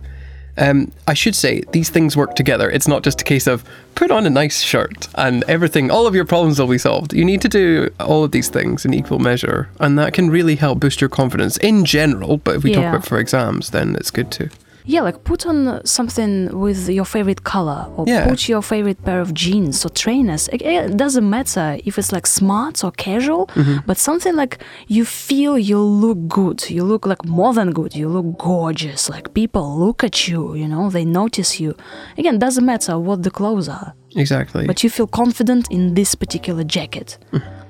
Um, 0.59 0.91
I 1.07 1.15
should 1.15 1.35
say 1.35 1.63
these 1.73 1.91
things 1.91 2.17
work 2.17 2.35
together. 2.35 2.71
It's 2.71 2.89
not 2.89 3.03
just 3.03 3.21
a 3.21 3.25
case 3.25 3.47
of 3.47 3.63
put 3.95 4.11
on 4.11 4.27
a 4.27 4.31
nice 4.31 4.61
shirt 4.61 5.09
and 5.15 5.45
everything, 5.49 5.91
all 5.91 6.07
of 6.07 6.15
your 6.15 6.25
problems 6.25 6.59
will 6.59 6.67
be 6.67 6.79
solved. 6.79 7.13
You 7.13 7.25
need 7.25 7.43
to 7.43 7.49
do 7.49 7.91
all 8.01 8.25
of 8.25 8.31
these 8.31 8.49
things 8.49 8.85
in 8.85 8.95
equal 8.95 9.19
measure, 9.19 9.69
and 9.81 9.99
that 9.99 10.13
can 10.15 10.31
really 10.31 10.57
help 10.57 10.81
boost 10.81 11.01
your 11.01 11.11
confidence 11.11 11.57
in 11.59 11.85
general. 11.85 12.39
But 12.39 12.57
if 12.57 12.65
we 12.65 12.71
talk 12.73 12.85
about 12.95 13.07
for 13.07 13.19
exams, 13.19 13.71
then 13.71 13.97
it's 13.97 14.11
good 14.11 14.31
too. 14.31 14.49
Yeah, 14.89 15.03
like 15.03 15.25
put 15.25 15.47
on 15.47 15.85
something 15.85 16.57
with 16.59 16.89
your 16.89 17.05
favorite 17.05 17.43
color, 17.43 17.87
or 17.97 18.05
Yeah. 18.07 18.29
put 18.29 18.49
your 18.49 18.63
favorite 18.63 19.03
pair 19.05 19.21
of 19.21 19.35
jeans 19.35 19.85
or 19.85 19.89
trainers. 19.91 20.49
It, 20.53 20.97
doesn't 20.97 21.29
matter 21.29 21.77
if 21.85 21.99
it's 21.99 22.13
like 22.13 22.27
smart 22.27 22.85
or 22.85 22.93
casual, 22.93 23.47
Mm-hmm. 23.49 23.79
but 23.87 23.99
something 23.99 24.37
like 24.37 24.59
you 24.87 25.05
feel 25.05 25.59
you 25.59 25.79
look 25.81 26.29
good. 26.29 26.71
You 26.71 26.85
look 26.85 27.05
like 27.07 27.25
more 27.25 27.53
than 27.53 27.73
good. 27.73 27.95
You 27.97 28.09
look 28.09 28.39
gorgeous. 28.39 29.11
Like 29.11 29.35
people 29.35 29.77
look 29.79 30.05
at 30.05 30.29
you, 30.29 30.55
you 30.55 30.69
know, 30.69 30.89
they 30.91 31.05
notice 31.05 31.59
you. 31.61 31.75
Again, 32.17 32.39
doesn't 32.39 32.65
matter 32.65 32.97
what 32.99 33.23
the 33.25 33.31
clothes 33.31 33.69
are, 33.69 33.93
Exactly. 34.15 34.67
but 34.67 34.83
you 34.85 34.91
feel 34.91 35.09
confident 35.09 35.69
in 35.71 35.95
this 35.95 36.15
particular 36.15 36.63
jacket. 36.65 37.19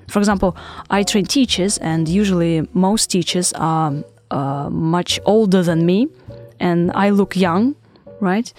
For 0.08 0.18
example, 0.20 0.54
I 0.90 1.02
train 1.02 1.24
teachers, 1.24 1.78
and 1.78 2.08
usually 2.08 2.68
most 2.74 3.10
teachers 3.10 3.52
are 3.54 3.92
uh, 4.30 4.68
much 4.70 5.18
older 5.24 5.62
than 5.64 5.84
me, 5.86 6.08
and 6.60 6.90
I 6.94 7.10
look 7.10 7.36
young, 7.36 7.74
right? 8.20 8.52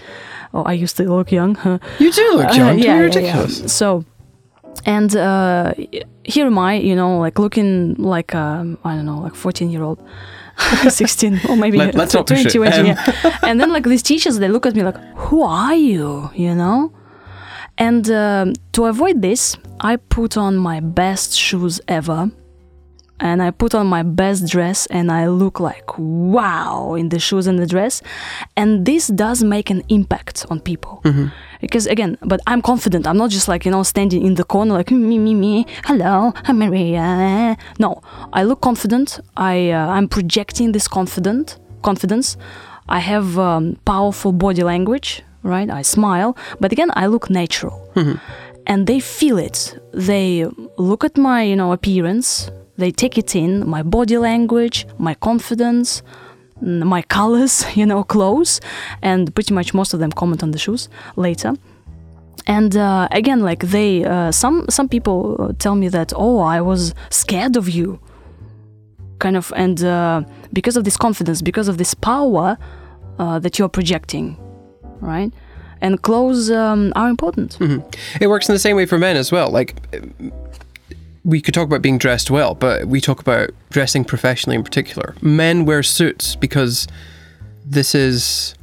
Oh, 0.53 0.63
I 0.63 0.73
used 0.73 0.97
to 0.97 1.03
look 1.03 1.31
young. 1.31 1.55
you 1.99 2.11
do 2.11 2.31
look 2.33 2.49
Uh, 2.51 2.53
young. 2.53 2.79
yeah, 2.79 2.85
You're 2.85 2.85
yeah, 2.85 2.95
yeah. 2.97 3.01
ridiculous. 3.41 3.73
So 3.73 4.03
and 4.85 5.15
uh, 5.15 5.73
here 6.23 6.45
am 6.45 6.57
I, 6.59 6.75
you 6.75 6.95
know, 6.95 7.19
like 7.19 7.39
looking 7.39 7.95
like 7.95 8.33
um, 8.35 8.77
I 8.85 8.95
don't 8.95 9.05
know, 9.05 9.19
like 9.19 9.35
14 9.35 9.69
year 9.71 9.83
old. 9.83 9.99
16 10.89 11.39
or 11.49 11.55
maybe 11.55 11.77
Let- 11.77 11.93
let's 11.95 12.13
not 12.15 12.25
push 12.25 12.43
it. 12.45 12.51
20 12.51 12.79
Um. 12.79 12.85
yeah. 12.87 13.37
and 13.43 13.61
then 13.61 13.69
like 13.71 13.83
these 13.83 14.01
teachers 14.01 14.39
they 14.39 14.47
look 14.47 14.65
at 14.65 14.73
me 14.75 14.81
like 14.81 14.97
who 15.15 15.43
are 15.43 15.75
you 15.75 16.31
you 16.33 16.55
know 16.55 16.91
and 17.77 18.09
um, 18.09 18.53
to 18.71 18.85
avoid 18.85 19.21
this 19.21 19.55
i 19.81 19.95
put 19.97 20.35
on 20.35 20.57
my 20.57 20.79
best 20.79 21.37
shoes 21.37 21.79
ever 21.87 22.31
and 23.19 23.41
I 23.41 23.51
put 23.51 23.73
on 23.73 23.87
my 23.87 24.03
best 24.03 24.47
dress 24.47 24.85
and 24.87 25.11
I 25.11 25.27
look 25.27 25.59
like 25.59 25.89
wow 25.97 26.93
in 26.95 27.09
the 27.09 27.19
shoes 27.19 27.47
and 27.47 27.57
the 27.59 27.65
dress. 27.65 28.01
And 28.55 28.85
this 28.85 29.07
does 29.07 29.43
make 29.43 29.69
an 29.69 29.83
impact 29.89 30.45
on 30.49 30.59
people. 30.59 31.01
Because 31.61 31.87
again, 31.87 32.17
but 32.21 32.39
I'm 32.45 32.61
confident. 32.61 33.07
I'm 33.07 33.17
not 33.17 33.31
just 33.31 33.47
like, 33.47 33.65
you 33.65 33.71
know, 33.71 33.83
standing 33.83 34.23
in 34.25 34.35
the 34.35 34.43
corner 34.43 34.73
like 34.73 34.91
me, 34.91 35.17
me, 35.17 35.33
me. 35.33 35.65
Hello, 35.85 36.33
I'm 36.43 36.59
Maria. 36.59 37.57
No, 37.79 38.01
I 38.33 38.43
look 38.43 38.61
confident. 38.61 39.19
I, 39.35 39.71
uh, 39.71 39.87
I'm 39.87 40.07
projecting 40.07 40.71
this 40.73 40.87
confident 40.87 41.57
confidence. 41.81 42.37
I 42.89 42.99
have 42.99 43.37
um, 43.39 43.77
powerful 43.85 44.31
body 44.31 44.63
language, 44.63 45.23
right? 45.43 45.69
I 45.69 45.81
smile, 45.81 46.37
but 46.59 46.71
again, 46.71 46.91
I 46.95 47.07
look 47.07 47.29
natural 47.29 47.89
and 48.67 48.85
they 48.87 48.99
feel 48.99 49.37
it. 49.37 49.77
They 49.93 50.45
look 50.77 51.03
at 51.03 51.17
my, 51.17 51.41
you 51.43 51.55
know, 51.55 51.71
appearance. 51.71 52.51
They 52.77 52.91
take 52.91 53.17
it 53.17 53.35
in, 53.35 53.67
my 53.67 53.83
body 53.83 54.17
language, 54.17 54.87
my 54.97 55.15
confidence, 55.15 56.03
my 56.61 57.01
colors, 57.01 57.65
you 57.75 57.85
know, 57.85 58.03
clothes, 58.03 58.61
and 59.01 59.33
pretty 59.33 59.53
much 59.53 59.73
most 59.73 59.93
of 59.93 59.99
them 59.99 60.11
comment 60.11 60.43
on 60.43 60.51
the 60.51 60.59
shoes 60.59 60.89
later. 61.15 61.53
And 62.45 62.77
uh, 62.77 63.09
again, 63.11 63.41
like 63.41 63.59
they, 63.59 64.05
uh, 64.05 64.31
some 64.31 64.65
some 64.69 64.87
people 64.87 65.35
uh, 65.37 65.53
tell 65.59 65.75
me 65.75 65.89
that, 65.89 66.13
oh, 66.15 66.39
I 66.39 66.61
was 66.61 66.93
scared 67.09 67.57
of 67.57 67.67
you, 67.67 67.99
kind 69.19 69.35
of, 69.35 69.51
and 69.55 69.83
uh, 69.83 70.23
because 70.53 70.77
of 70.77 70.85
this 70.85 70.95
confidence, 70.95 71.41
because 71.41 71.67
of 71.67 71.77
this 71.77 71.93
power 71.93 72.57
uh, 73.19 73.39
that 73.39 73.59
you're 73.59 73.69
projecting, 73.69 74.37
right? 75.01 75.33
And 75.81 76.01
clothes 76.01 76.49
um, 76.49 76.93
are 76.95 77.09
important. 77.09 77.57
It 78.21 78.27
works 78.27 78.47
in 78.49 78.53
the 78.55 78.59
same 78.59 78.75
way 78.77 78.85
for 78.85 78.97
men 78.97 79.15
as 79.17 79.31
well. 79.31 79.51
Like, 79.51 79.75
we 81.27 81.41
could 81.41 81.53
talk 81.53 81.67
about 81.67 81.81
being 81.81 81.97
dressed 81.97 82.31
well, 82.31 82.55
but 82.55 82.85
we 82.85 83.01
talk 83.01 83.19
about 83.19 83.49
dressing 83.69 84.05
professionally 84.05 84.55
in 84.55 84.63
particular. 84.63 85.13
Men 85.21 85.65
wear 85.65 85.83
suits 85.83 86.37
because 86.37 86.87
this 87.65 87.93
is 87.93 88.55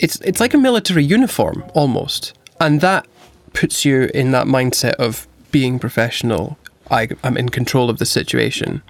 it's 0.00 0.20
it's 0.22 0.40
like 0.40 0.52
a 0.52 0.58
military 0.58 1.04
uniform 1.04 1.64
almost, 1.74 2.36
and 2.60 2.80
that 2.80 3.06
puts 3.52 3.84
you 3.84 4.10
in 4.12 4.32
that 4.32 4.46
mindset 4.48 4.94
of 4.94 5.28
being 5.52 5.78
professional. 5.78 6.58
I, 6.90 7.08
I'm 7.22 7.36
in 7.36 7.50
control 7.50 7.88
of 7.88 7.98
the 7.98 8.06
situation. 8.06 8.82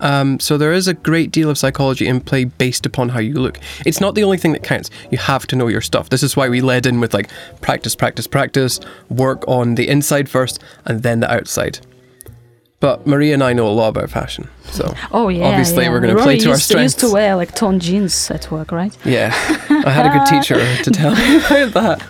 Um, 0.00 0.40
so 0.40 0.56
there 0.56 0.72
is 0.72 0.88
a 0.88 0.94
great 0.94 1.30
deal 1.30 1.50
of 1.50 1.58
psychology 1.58 2.06
in 2.06 2.20
play 2.20 2.44
based 2.44 2.86
upon 2.86 3.10
how 3.10 3.20
you 3.20 3.34
look. 3.34 3.58
It's 3.84 4.00
not 4.00 4.14
the 4.14 4.24
only 4.24 4.38
thing 4.38 4.52
that 4.52 4.62
counts. 4.62 4.90
You 5.10 5.18
have 5.18 5.46
to 5.48 5.56
know 5.56 5.68
your 5.68 5.80
stuff. 5.80 6.08
This 6.08 6.22
is 6.22 6.36
why 6.36 6.48
we 6.48 6.60
led 6.60 6.86
in 6.86 7.00
with 7.00 7.12
like 7.12 7.30
practice, 7.60 7.94
practice, 7.94 8.26
practice, 8.26 8.80
work 9.10 9.46
on 9.48 9.74
the 9.74 9.88
inside 9.88 10.28
first 10.30 10.62
and 10.86 11.02
then 11.02 11.20
the 11.20 11.30
outside. 11.30 11.80
But 12.80 13.06
Maria 13.06 13.34
and 13.34 13.42
I 13.42 13.52
know 13.54 13.66
a 13.66 13.74
lot 13.74 13.88
about 13.88 14.08
fashion, 14.10 14.48
so 14.70 14.94
Oh 15.10 15.28
yeah, 15.28 15.46
Obviously, 15.48 15.82
yeah. 15.84 15.90
we're 15.90 16.00
gonna 16.00 16.22
play 16.22 16.38
to 16.38 16.48
our 16.50 16.54
used, 16.54 16.70
used 16.74 16.98
to 17.00 17.10
wear 17.10 17.34
like 17.34 17.54
torn 17.56 17.80
jeans 17.80 18.30
at 18.30 18.50
work, 18.52 18.70
right? 18.70 18.96
yeah, 19.04 19.32
I 19.84 19.90
had 19.90 20.06
a 20.06 20.10
good 20.16 20.26
teacher 20.26 20.58
to 20.84 20.90
tell 20.90 21.14
me 21.14 21.36
about 21.38 21.72
that. 21.74 22.02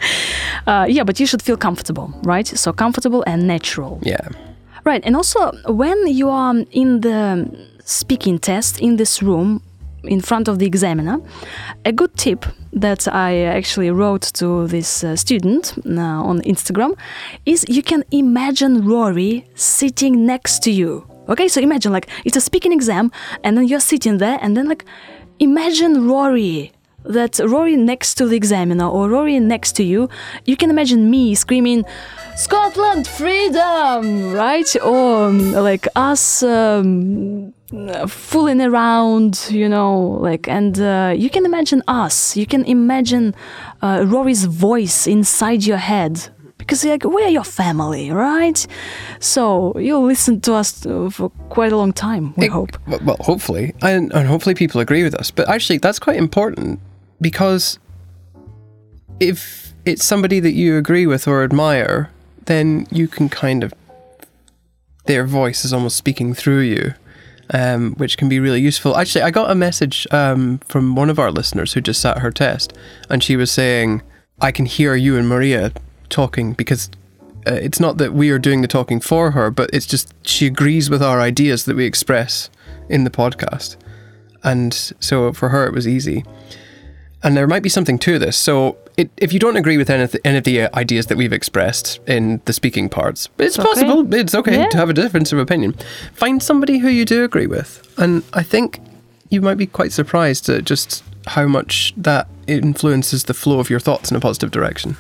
Uh, 0.67 0.87
yeah, 0.89 1.05
but 1.05 1.19
you 1.21 1.27
should 1.27 1.41
feel 1.43 1.57
comfortable, 1.57 2.13
right? 2.23 2.47
So 2.47 2.73
comfortable 2.73 3.25
and 3.27 3.47
natural, 3.47 3.99
Yeah, 4.03 4.29
right? 4.85 5.03
And 5.07 5.17
also, 5.17 5.53
when 5.67 6.07
you 6.07 6.29
are 6.29 6.55
in 6.71 7.01
the 7.01 7.49
speaking 7.85 8.39
test 8.39 8.79
in 8.81 8.97
this 8.97 9.23
room 9.23 9.63
in 10.05 10.21
front 10.21 10.49
of 10.49 10.59
the 10.59 10.67
examiner, 10.67 11.21
a 11.85 11.93
good 11.93 12.15
tip 12.17 12.45
that 12.73 13.09
I 13.09 13.43
actually 13.43 13.91
wrote 13.91 14.23
to 14.35 14.67
this 14.67 15.05
uh, 15.05 15.17
student 15.17 15.75
uh, 15.87 16.01
on 16.01 16.41
Instagram 16.43 16.97
is 17.45 17.65
you 17.69 17.83
can 17.83 18.05
imagine 18.11 18.87
Rory 18.87 19.47
sitting 19.55 20.27
next 20.27 20.63
to 20.65 20.71
you. 20.71 21.07
Okay, 21.29 21.49
so 21.49 21.61
imagine 21.61 21.93
like 21.93 22.09
it's 22.25 22.37
a 22.37 22.41
speaking 22.41 22.73
exam, 22.73 23.11
and 23.45 23.57
then 23.57 23.69
you're 23.69 23.81
sitting 23.81 24.19
there, 24.19 24.39
and 24.41 24.57
then 24.57 24.69
like 24.69 24.85
imagine 25.39 26.09
Rory. 26.09 26.73
That 27.05 27.39
Rory 27.39 27.77
next 27.77 28.17
to 28.17 28.27
the 28.27 28.37
examiner 28.37 28.87
or 28.87 29.09
Rory 29.09 29.39
next 29.41 29.73
to 29.77 29.83
you, 29.83 30.11
you 30.45 30.57
can 30.57 30.69
imagine 30.69 31.09
me 31.09 31.35
screaming, 31.35 31.85
Scotland 32.37 33.07
freedom, 33.07 34.33
right? 34.33 34.77
Or 34.83 35.29
um, 35.29 35.53
like 35.53 35.87
us 35.95 36.43
um, 36.43 37.55
fooling 38.09 38.61
around, 38.63 39.47
you 39.51 39.69
know, 39.69 40.19
like, 40.21 40.49
and 40.49 40.79
uh, 40.81 41.15
you 41.17 41.29
can 41.31 41.45
imagine 41.45 41.83
us. 41.87 42.37
You 42.37 42.47
can 42.47 42.65
imagine 42.65 43.35
uh, 43.83 44.05
Rory's 44.07 44.45
voice 44.45 45.07
inside 45.07 45.65
your 45.65 45.77
head 45.77 46.29
because 46.57 46.85
like 46.85 47.05
we're 47.05 47.29
your 47.29 47.45
family, 47.45 48.11
right? 48.11 48.67
So 49.21 49.79
you'll 49.79 50.07
listen 50.07 50.41
to 50.43 50.55
us 50.55 50.87
uh, 50.87 51.11
for 51.11 51.31
quite 51.51 51.73
a 51.73 51.77
long 51.77 51.93
time. 51.93 52.33
We 52.37 52.47
It- 52.47 52.53
hope. 52.53 52.79
Well, 52.87 53.01
well, 53.05 53.17
hopefully, 53.21 53.75
and, 53.83 54.13
and 54.13 54.27
hopefully 54.29 54.55
people 54.55 54.81
agree 54.81 55.03
with 55.03 55.15
us. 55.15 55.31
But 55.31 55.49
actually, 55.49 55.79
that's 55.79 55.99
quite 55.99 56.17
important 56.17 56.81
because 57.21 57.79
if 59.21 59.75
it's 59.85 60.05
somebody 60.05 60.41
that 60.41 60.53
you 60.53 60.77
agree 60.77 61.07
with 61.07 61.29
or 61.29 61.43
admire, 61.45 62.11
then 62.47 62.87
you 62.91 63.09
can 63.09 63.29
kind 63.29 63.63
of 63.65 63.73
their 65.07 65.25
voice 65.27 65.65
is 65.65 65.73
almost 65.73 65.97
speaking 65.97 66.35
through 66.35 66.61
you, 66.61 66.93
um, 67.51 67.95
which 67.95 68.17
can 68.17 68.29
be 68.29 68.41
really 68.41 68.61
useful. 68.61 68.97
Actually, 68.97 69.23
I 69.23 69.31
got 69.31 69.51
a 69.51 69.55
message 69.55 70.07
um, 70.11 70.59
from 70.59 70.95
one 70.95 71.11
of 71.11 71.19
our 71.19 71.31
listeners 71.31 71.73
who 71.73 71.81
just 71.81 72.01
sat 72.01 72.19
her 72.19 72.31
test, 72.31 72.73
and 73.09 73.23
she 73.23 73.37
was 73.37 73.51
saying, 73.51 74.03
"I 74.41 74.53
can 74.53 74.67
hear 74.67 74.95
you 74.95 75.17
and 75.17 75.29
Maria 75.29 75.73
talking 76.09 76.53
because." 76.53 76.91
Uh, 77.47 77.53
it's 77.53 77.79
not 77.79 77.99
that 77.99 78.13
we 78.13 78.31
are 78.31 78.39
doing 78.39 78.63
the 78.63 78.69
talking 78.69 78.99
for 79.01 79.31
her, 79.31 79.49
but 79.49 79.71
it's 79.73 79.87
just 79.87 80.13
she 80.27 80.47
agrees 80.47 80.91
with 80.91 81.01
our 81.03 81.21
ideas 81.21 81.65
that 81.65 81.77
we 81.77 81.87
express 81.87 82.51
in 82.89 83.05
the 83.05 83.11
podcast. 83.11 83.77
And 84.43 84.75
so 84.99 85.33
for 85.33 85.51
her, 85.51 85.65
it 85.65 85.73
was 85.73 85.87
easy. 85.87 86.25
And 87.23 87.37
there 87.37 87.47
might 87.47 87.63
be 87.63 87.69
something 87.69 87.99
to 88.01 88.19
this. 88.19 88.37
So 88.37 88.77
it, 88.99 89.11
if 89.17 89.33
you 89.33 89.39
don't 89.39 89.57
agree 89.57 89.79
with 89.79 89.89
any 89.89 90.03
of, 90.03 90.11
the, 90.13 90.27
any 90.27 90.39
of 90.39 90.45
the 90.45 90.63
uh, 90.63 90.69
ideas 90.75 91.07
that 91.07 91.17
we've 91.17 91.33
expressed 91.33 92.01
in 92.07 92.41
the 92.45 92.53
speaking 92.53 92.89
parts, 92.89 93.29
it's 93.39 93.59
okay. 93.59 93.69
possible. 93.69 94.15
It's 94.15 94.35
okay 94.35 94.57
Yeah. 94.59 94.69
to 94.69 94.77
have 94.77 94.91
a 94.91 94.93
difference 94.93 95.33
of 95.33 95.39
opinion. 95.39 95.75
Find 96.13 96.43
somebody 96.43 96.79
who 96.79 96.89
you 96.89 97.05
do 97.05 97.25
agree 97.25 97.47
with. 97.47 97.71
And 97.97 98.23
I 98.35 98.43
think 98.43 98.81
you 99.31 99.41
might 99.41 99.57
be 99.57 99.67
quite 99.67 99.93
surprised 99.93 100.49
at 100.49 100.65
just 100.65 101.05
how 101.27 101.47
much 101.47 101.95
that 101.97 102.27
influences 102.47 103.25
the 103.25 103.35
flow 103.35 103.61
of 103.61 103.71
your 103.71 103.81
thoughts 103.81 104.11
in 104.11 104.17
a 104.17 104.21
positive 104.21 104.51
direction. 104.51 104.97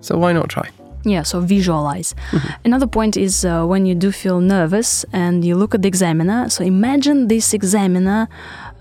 So 0.00 0.18
why 0.18 0.32
not 0.32 0.48
try? 0.48 0.68
Yeah, 1.04 1.22
so 1.22 1.40
visualize. 1.40 2.14
Another 2.64 2.86
point 2.86 3.16
is 3.16 3.44
uh, 3.44 3.64
when 3.64 3.86
you 3.86 3.94
do 3.94 4.12
feel 4.12 4.40
nervous 4.40 5.04
and 5.12 5.44
you 5.44 5.56
look 5.56 5.74
at 5.74 5.80
the 5.82 5.88
examiner. 5.88 6.50
So 6.50 6.64
imagine 6.64 7.28
this 7.28 7.54
examiner 7.54 8.28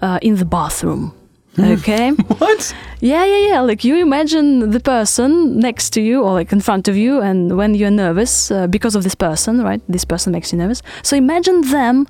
uh, 0.02 0.20
in 0.22 0.36
the 0.36 0.46
bathroom. 0.46 1.14
Okay. 1.60 2.12
What? 2.38 2.76
Yeah, 3.02 3.26
yeah, 3.26 3.48
yeah. 3.50 3.62
Like 3.62 3.84
you 3.84 3.96
imagine 3.98 4.72
the 4.72 4.80
person 4.80 5.60
next 5.60 5.92
to 5.92 6.02
you 6.02 6.24
or 6.24 6.34
like 6.34 6.52
in 6.52 6.62
front 6.62 6.88
of 6.88 6.96
you, 6.96 7.22
and 7.22 7.58
when 7.58 7.74
you're 7.76 7.92
nervous 7.92 8.52
uh, 8.52 8.68
because 8.68 8.96
of 8.96 9.04
this 9.04 9.16
person, 9.16 9.62
right? 9.64 9.82
This 9.88 10.06
person 10.06 10.32
makes 10.34 10.52
you 10.52 10.58
nervous. 10.60 10.82
So 11.04 11.16
imagine 11.16 11.62
them 11.62 12.08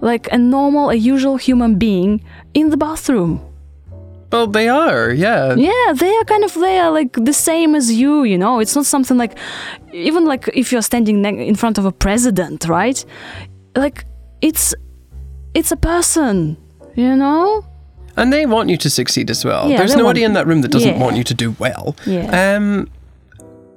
like 0.00 0.28
a 0.32 0.38
normal, 0.38 0.90
a 0.90 0.94
usual 0.94 1.36
human 1.36 1.78
being 1.78 2.24
in 2.54 2.70
the 2.70 2.76
bathroom. 2.76 3.40
Well, 4.30 4.46
they 4.46 4.68
are, 4.68 5.10
yeah. 5.10 5.54
Yeah, 5.54 5.92
they 5.94 6.14
are 6.14 6.24
kind 6.24 6.44
of 6.44 6.52
they 6.54 6.78
are 6.78 6.90
like 6.90 7.12
the 7.12 7.32
same 7.32 7.74
as 7.74 7.90
you, 7.90 8.24
you 8.24 8.36
know. 8.36 8.60
It's 8.60 8.76
not 8.76 8.84
something 8.84 9.16
like 9.16 9.38
even 9.92 10.26
like 10.26 10.48
if 10.54 10.70
you're 10.70 10.82
standing 10.82 11.22
ne- 11.22 11.48
in 11.48 11.54
front 11.54 11.78
of 11.78 11.86
a 11.86 11.92
president, 11.92 12.68
right? 12.68 13.02
Like 13.74 14.04
it's 14.42 14.74
it's 15.54 15.72
a 15.72 15.76
person, 15.76 16.58
you 16.94 17.16
know? 17.16 17.64
And 18.18 18.32
they 18.32 18.44
want 18.46 18.68
you 18.68 18.76
to 18.76 18.90
succeed 18.90 19.30
as 19.30 19.44
well. 19.44 19.70
Yeah, 19.70 19.78
There's 19.78 19.96
nobody 19.96 20.24
in 20.24 20.32
that 20.34 20.46
room 20.46 20.60
that 20.62 20.70
doesn't 20.70 20.96
Yeah. 20.96 21.00
want 21.00 21.16
you 21.16 21.24
to 21.24 21.34
do 21.34 21.54
well. 21.58 21.96
Yeah. 22.04 22.26
Um, 22.56 22.88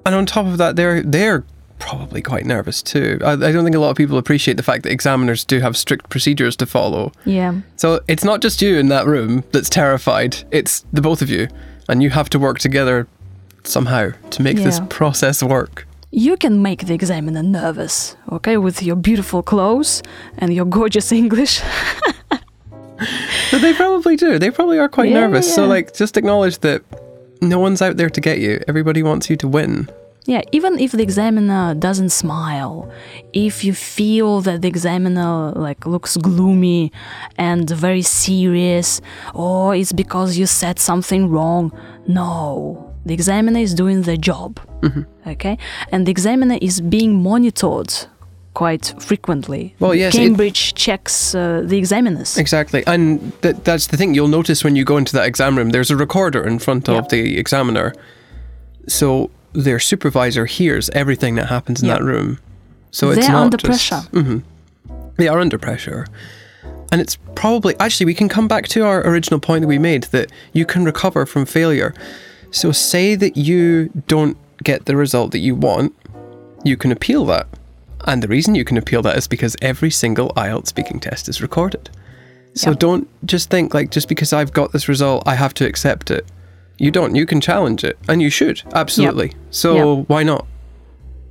and 0.06 0.16
on 0.16 0.26
top 0.26 0.46
of 0.48 0.58
that, 0.58 0.76
they're 0.76 1.02
they're 1.04 1.44
probably 1.80 2.22
quite 2.22 2.46
nervous 2.46 2.82
too. 2.82 3.18
I, 3.24 3.32
I 3.34 3.52
don't 3.52 3.64
think 3.64 3.76
a 3.76 3.80
lot 3.80 3.90
of 3.92 3.98
people 3.98 4.18
appreciate 4.18 4.58
the 4.58 4.64
fact 4.64 4.84
that 4.84 4.92
examiners 4.92 5.44
do 5.46 5.60
have 5.62 5.76
strict 5.78 6.10
procedures 6.10 6.56
to 6.58 6.66
follow. 6.66 7.12
Yeah. 7.26 7.62
So 7.76 8.02
it's 8.08 8.24
not 8.24 8.42
just 8.42 8.62
you 8.62 8.78
in 8.78 8.90
that 8.90 9.06
room 9.08 9.44
that's 9.52 9.70
terrified. 9.70 10.38
It's 10.52 10.86
the 10.94 11.02
both 11.02 11.22
of 11.22 11.30
you, 11.30 11.48
and 11.88 12.02
you 12.04 12.10
have 12.10 12.30
to 12.30 12.40
work 12.40 12.60
together 12.60 13.08
somehow 13.64 14.12
to 14.32 14.42
make 14.42 14.58
this 14.58 14.80
process 14.90 15.42
work. 15.44 15.86
You 16.12 16.36
can 16.36 16.62
make 16.62 16.86
the 16.88 16.94
examiner 16.94 17.44
nervous, 17.44 18.16
okay, 18.32 18.58
with 18.58 18.82
your 18.84 18.96
beautiful 18.98 19.42
clothes 19.44 20.02
and 20.40 20.54
your 20.54 20.66
gorgeous 20.66 21.12
English. 21.22 21.62
But 23.52 23.62
they 23.62 23.74
probably 23.74 24.16
do. 24.16 24.40
They 24.40 24.52
probably 24.52 24.80
are 24.80 24.90
quite 24.90 25.10
Yeah, 25.10 25.22
nervous. 25.22 25.54
So 25.54 25.66
like, 25.66 25.94
just 25.94 26.18
acknowledge 26.18 26.60
that 26.60 26.84
no 27.42 27.60
one's 27.60 27.82
out 27.82 27.98
there 27.98 28.10
to 28.10 28.22
get 28.22 28.40
you. 28.40 28.62
Everybody 28.68 29.04
wants 29.04 29.30
you 29.30 29.36
to 29.38 29.48
win. 29.48 29.90
Yeah, 30.26 30.42
even 30.52 30.78
if 30.78 30.92
the 30.92 31.02
examiner 31.02 31.74
doesn't 31.74 32.10
smile, 32.10 32.92
if 33.34 33.64
you 33.64 33.74
feel 33.74 34.42
that 34.42 34.62
the 34.62 34.68
examiner 34.68 35.52
like 35.56 35.88
looks 35.88 36.16
gloomy 36.16 36.92
and 37.38 37.68
very 37.68 38.04
serious, 38.04 39.02
or 39.34 39.76
it's 39.76 39.92
because 39.92 40.38
you 40.38 40.46
said 40.46 40.78
something 40.78 41.28
wrong, 41.28 41.72
no. 42.08 42.88
The 43.06 43.16
examiner 43.16 43.60
is 43.60 43.74
doing 43.74 44.04
their 44.04 44.18
job. 44.18 44.60
Mm-hmm. 44.82 45.30
Okay? 45.30 45.58
And 45.92 46.06
the 46.06 46.12
examiner 46.12 46.60
is 46.62 46.82
being 46.82 47.24
monitored 47.24 47.92
quite 48.54 48.94
frequently. 49.00 49.74
Well, 49.80 49.96
yes, 49.96 50.14
it- 50.16 50.18
Cambridge 50.20 50.74
checks 50.74 51.34
uh, 51.36 51.62
the 51.66 51.78
examiners. 51.78 52.38
Exactly. 52.38 52.84
And 52.88 53.32
that, 53.42 53.64
that's 53.64 53.88
the 53.88 53.98
thing. 53.98 54.14
You'll 54.14 54.28
notice 54.28 54.64
when 54.64 54.76
you 54.76 54.84
go 54.86 54.98
into 54.98 55.14
that 55.14 55.26
exam 55.26 55.58
room, 55.58 55.70
there's 55.72 55.92
a 55.92 55.96
recorder 55.96 56.46
in 56.46 56.60
front 56.60 56.90
of 56.90 57.08
the 57.10 57.38
examiner. 57.38 57.94
So 58.88 59.30
their 59.54 59.80
supervisor 59.80 60.46
hears 60.46 60.90
everything 60.92 61.36
that 61.36 61.48
happens 61.48 61.82
in 61.82 61.88
that 61.90 62.02
room. 62.04 62.40
So 62.92 63.10
it's 63.12 63.22
They're 63.22 63.32
not 63.32 63.44
under 63.46 63.58
just- 63.58 63.90
pressure. 63.90 64.08
Mhm. 64.12 64.44
They 65.18 65.28
are 65.28 65.40
under 65.40 65.58
pressure. 65.58 66.08
And 66.92 67.00
it's 67.00 67.16
probably, 67.36 67.74
actually, 67.80 68.06
we 68.06 68.14
can 68.14 68.28
come 68.28 68.48
back 68.50 68.68
to 68.70 68.84
our 68.86 69.02
original 69.08 69.40
point 69.40 69.62
that 69.62 69.68
we 69.68 69.78
made 69.80 70.04
that 70.12 70.30
you 70.52 70.66
can 70.66 70.84
recover 70.84 71.26
from 71.26 71.46
failure. 71.46 71.94
So, 72.52 72.74
say 72.74 73.16
that 73.16 73.38
you 73.38 73.90
don't 74.08 74.36
get 74.62 74.86
the 74.88 74.98
result 74.98 75.32
that 75.32 75.40
you 75.40 75.56
want, 75.56 75.94
you 76.66 76.76
can 76.76 76.92
appeal 76.92 77.26
that. 77.28 77.48
And 78.06 78.22
the 78.24 78.28
reason 78.28 78.56
you 78.56 78.64
can 78.66 78.78
appeal 78.78 79.02
that 79.04 79.18
is 79.18 79.28
because 79.28 79.56
every 79.62 79.92
single 79.92 80.30
IELTS 80.36 80.68
speaking 80.68 81.00
test 81.00 81.30
is 81.30 81.42
recorded. 81.42 81.90
So 82.54 82.72
Yep. 82.72 82.80
don't 82.80 83.08
just 83.26 83.50
think 83.50 83.74
like 83.74 83.92
just 83.92 84.08
because 84.10 84.34
I've 84.34 84.52
got 84.52 84.72
this 84.74 84.88
result, 84.90 85.24
I 85.26 85.36
have 85.36 85.54
to 85.56 85.66
accept 85.66 86.12
it. 86.12 86.26
You 86.78 86.92
don't. 86.92 87.16
You 87.16 87.26
can 87.26 87.40
challenge 87.42 87.84
it, 87.84 87.98
and 88.10 88.22
you 88.22 88.30
should 88.30 88.62
absolutely. 88.74 89.34
So 89.52 89.98
Yep. 90.00 90.10
why 90.10 90.24
not? 90.24 90.46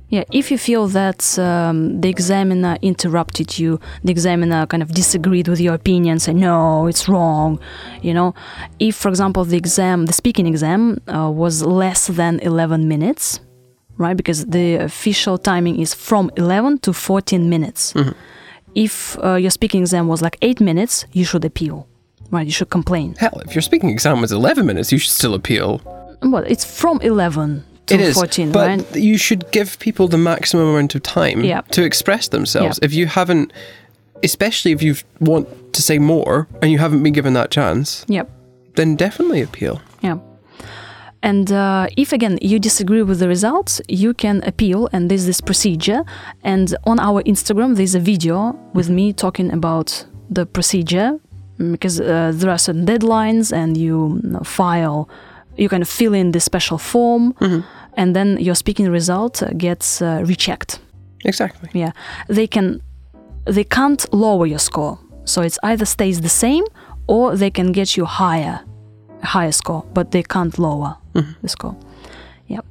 Yeah, 0.09 0.23
if 0.33 0.51
you 0.51 0.57
feel 0.57 0.87
that 0.89 1.39
um, 1.39 2.01
the 2.01 2.09
examiner 2.09 2.77
interrupted 2.81 3.57
you, 3.57 3.79
the 4.03 4.11
examiner 4.11 4.65
kind 4.65 4.83
of 4.83 4.91
disagreed 4.91 5.47
with 5.47 5.61
your 5.61 5.73
opinion, 5.73 6.19
say 6.19 6.33
no, 6.33 6.87
it's 6.87 7.07
wrong, 7.07 7.59
you 8.01 8.13
know. 8.13 8.33
If, 8.77 8.97
for 8.97 9.07
example, 9.07 9.45
the 9.45 9.55
exam, 9.55 10.07
the 10.07 10.13
speaking 10.13 10.47
exam, 10.47 10.99
uh, 11.07 11.31
was 11.31 11.63
less 11.63 12.07
than 12.07 12.39
11 12.41 12.89
minutes, 12.89 13.39
right? 14.01 14.17
Because 14.17 14.45
the 14.45 14.75
official 14.75 15.37
timing 15.37 15.79
is 15.79 15.93
from 15.93 16.29
11 16.37 16.79
to 16.79 16.93
14 16.93 17.49
minutes. 17.49 17.93
If 18.75 19.17
uh, 19.23 19.35
your 19.35 19.51
speaking 19.51 19.81
exam 19.81 20.07
was 20.07 20.21
like 20.21 20.37
eight 20.41 20.59
minutes, 20.61 21.05
you 21.11 21.25
should 21.25 21.43
appeal, 21.45 21.87
right? 22.31 22.45
You 22.45 22.51
should 22.53 22.69
complain. 22.69 23.15
Hell, 23.19 23.41
if 23.45 23.53
your 23.55 23.61
speaking 23.61 23.89
exam 23.89 24.21
was 24.21 24.31
11 24.31 24.65
minutes, 24.65 24.91
you 24.91 24.97
should 24.97 25.11
still 25.11 25.33
appeal. 25.33 25.81
Well, 26.23 26.43
it's 26.47 26.63
from 26.63 26.99
11 27.01 27.63
to 27.87 27.93
It 27.93 27.99
is, 28.01 28.15
14, 28.15 28.51
but 28.51 28.67
right? 28.67 28.95
you 28.95 29.17
should 29.17 29.51
give 29.51 29.77
people 29.79 30.07
the 30.07 30.17
maximum 30.17 30.67
amount 30.67 30.95
of 30.95 31.03
time 31.03 31.43
Yeah. 31.43 31.61
to 31.71 31.83
express 31.83 32.29
themselves. 32.29 32.79
Yeah. 32.81 32.85
If 32.85 32.93
you 32.93 33.07
haven't, 33.07 33.51
especially 34.23 34.71
if 34.71 34.81
you 34.81 34.95
want 35.19 35.47
to 35.73 35.81
say 35.81 35.99
more 35.99 36.47
and 36.61 36.71
you 36.71 36.77
haven't 36.77 37.03
been 37.03 37.13
given 37.13 37.33
that 37.33 37.51
chance, 37.51 38.05
Yep. 38.07 38.29
then 38.75 38.95
definitely 38.95 39.41
appeal. 39.41 39.81
And 41.23 41.51
uh, 41.51 41.87
if 41.97 42.13
again 42.13 42.39
you 42.41 42.59
disagree 42.59 43.03
with 43.03 43.19
the 43.19 43.27
results, 43.27 43.81
you 43.87 44.13
can 44.13 44.41
appeal, 44.43 44.89
and 44.91 45.09
there's 45.09 45.25
this 45.25 45.41
procedure. 45.41 46.03
And 46.43 46.75
on 46.85 46.99
our 46.99 47.21
Instagram, 47.23 47.75
there's 47.75 47.95
a 47.95 47.99
video 47.99 48.53
with 48.73 48.89
me 48.89 49.13
talking 49.13 49.51
about 49.51 50.05
the 50.29 50.45
procedure 50.45 51.19
mm, 51.59 51.71
because 51.71 52.01
uh, 52.01 52.31
there 52.33 52.49
are 52.49 52.57
certain 52.57 52.85
deadlines, 52.85 53.53
and 53.53 53.77
you 53.77 54.19
mm, 54.23 54.45
file, 54.45 55.07
you 55.57 55.69
kind 55.69 55.83
of 55.83 55.89
fill 55.89 56.13
in 56.13 56.31
this 56.31 56.43
special 56.43 56.77
form, 56.77 57.35
and 57.93 58.15
then 58.15 58.37
your 58.39 58.55
speaking 58.55 58.89
result 58.89 59.43
gets 59.57 60.01
uh, 60.01 60.23
rechecked. 60.25 60.79
Exactly. 61.25 61.69
Yeah, 61.73 61.91
they 62.27 62.47
can, 62.47 62.81
they 63.45 63.63
can't 63.63 64.11
lower 64.11 64.47
your 64.47 64.59
score, 64.59 64.97
so 65.25 65.41
it's 65.41 65.59
either 65.61 65.85
stays 65.85 66.21
the 66.21 66.29
same 66.29 66.63
or 67.07 67.35
they 67.35 67.51
can 67.51 67.71
get 67.73 67.95
you 67.97 68.05
higher, 68.05 68.61
higher 69.23 69.51
score, 69.51 69.85
but 69.93 70.11
they 70.11 70.23
can't 70.23 70.57
lower 70.57 70.97
the 71.41 71.49
score. 71.49 71.75
Yeah. 72.47 72.61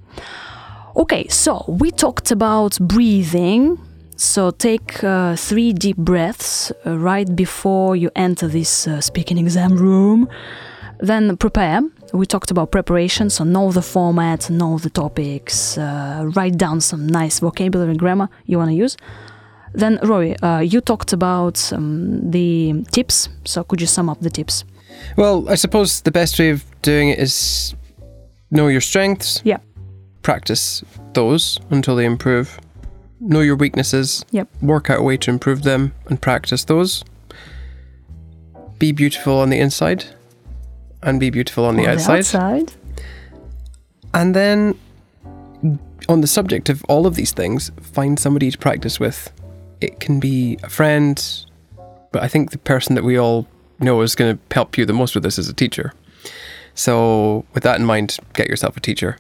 Okay, 0.97 1.29
so 1.29 1.65
we 1.69 1.91
talked 1.91 2.31
about 2.31 2.79
breathing. 2.81 3.79
So 4.17 4.51
take 4.51 5.03
uh, 5.03 5.35
three 5.37 5.73
deep 5.73 5.97
breaths 5.97 6.73
uh, 6.85 6.99
right 6.99 7.35
before 7.35 7.97
you 7.97 8.11
enter 8.15 8.49
this 8.49 8.87
uh, 8.87 9.01
speaking 9.01 9.39
exam 9.39 9.77
room. 9.77 10.29
Then 10.99 11.39
prepare. 11.39 11.81
We 12.13 12.27
talked 12.27 12.51
about 12.51 12.71
preparation, 12.71 13.31
so 13.31 13.45
know 13.45 13.73
the 13.73 13.81
format, 13.81 14.51
know 14.51 14.77
the 14.79 14.91
topics, 14.91 15.79
uh, 15.79 16.29
write 16.35 16.59
down 16.59 16.83
some 16.83 17.07
nice 17.07 17.41
vocabulary 17.41 17.93
and 17.93 17.99
grammar 17.99 18.29
you 18.45 18.59
want 18.59 18.69
to 18.69 18.75
use. 18.75 18.97
Then, 19.73 19.99
Rory, 20.03 20.37
uh, 20.41 20.59
you 20.59 20.81
talked 20.81 21.13
about 21.13 21.73
um, 21.73 22.31
the 22.31 22.85
tips. 22.91 23.29
So, 23.45 23.63
could 23.63 23.81
you 23.81 23.87
sum 23.87 24.09
up 24.11 24.21
the 24.21 24.31
tips? 24.31 24.65
Well, 25.17 25.49
I 25.49 25.55
suppose 25.55 26.01
the 26.03 26.11
best 26.11 26.39
way 26.39 26.51
of 26.51 26.65
doing 26.83 27.09
it 27.11 27.19
is 27.19 27.75
know 28.51 28.69
your 28.69 28.81
strengths, 28.81 29.41
Yeah. 29.45 29.59
practice 30.23 30.83
those 31.15 31.59
until 31.71 31.97
they 31.97 32.05
improve. 32.05 32.59
Know 33.21 33.41
your 33.41 33.57
weaknesses, 33.57 34.25
Yep. 34.31 34.49
work 34.63 34.91
out 34.91 35.01
a 35.01 35.03
way 35.03 35.17
to 35.19 35.31
improve 35.31 35.63
them 35.63 35.93
and 36.09 36.21
practice 36.21 36.65
those. 36.65 37.05
Be 38.79 38.93
beautiful 38.93 39.39
on 39.39 39.51
the 39.51 39.59
inside 39.59 40.05
and 41.03 41.21
be 41.21 41.31
beautiful 41.31 41.65
on 41.67 41.77
the 41.77 41.87
On 41.87 41.95
outside. 41.95 42.19
outside. 42.21 42.73
And 44.15 44.35
then, 44.35 44.75
on 46.09 46.21
the 46.23 46.27
subject 46.27 46.69
of 46.69 46.83
all 46.89 47.07
of 47.07 47.15
these 47.15 47.33
things, 47.33 47.71
find 47.81 48.19
somebody 48.19 48.51
to 48.51 48.59
practice 48.59 48.99
with. 48.99 49.31
It 49.81 50.01
can 50.01 50.19
be 50.19 50.59
a 50.63 50.69
friend, 50.69 51.23
but 52.13 52.23
I 52.23 52.29
think 52.29 52.51
the 52.51 52.59
person 52.59 52.95
that 52.95 53.05
we 53.05 53.17
all 53.19 53.47
know 53.81 54.01
is 54.03 54.15
going 54.15 54.37
to 54.37 54.55
help 54.55 54.79
you 54.79 54.87
the 54.87 54.93
most 54.93 55.15
with 55.15 55.25
this 55.25 55.39
is 55.39 55.49
a 55.49 55.55
teacher. 55.55 55.93
So, 56.75 57.45
with 57.53 57.63
that 57.65 57.79
in 57.79 57.87
mind, 57.87 58.17
get 58.35 58.49
yourself 58.49 58.77
a 58.77 58.81
teacher. 58.81 59.19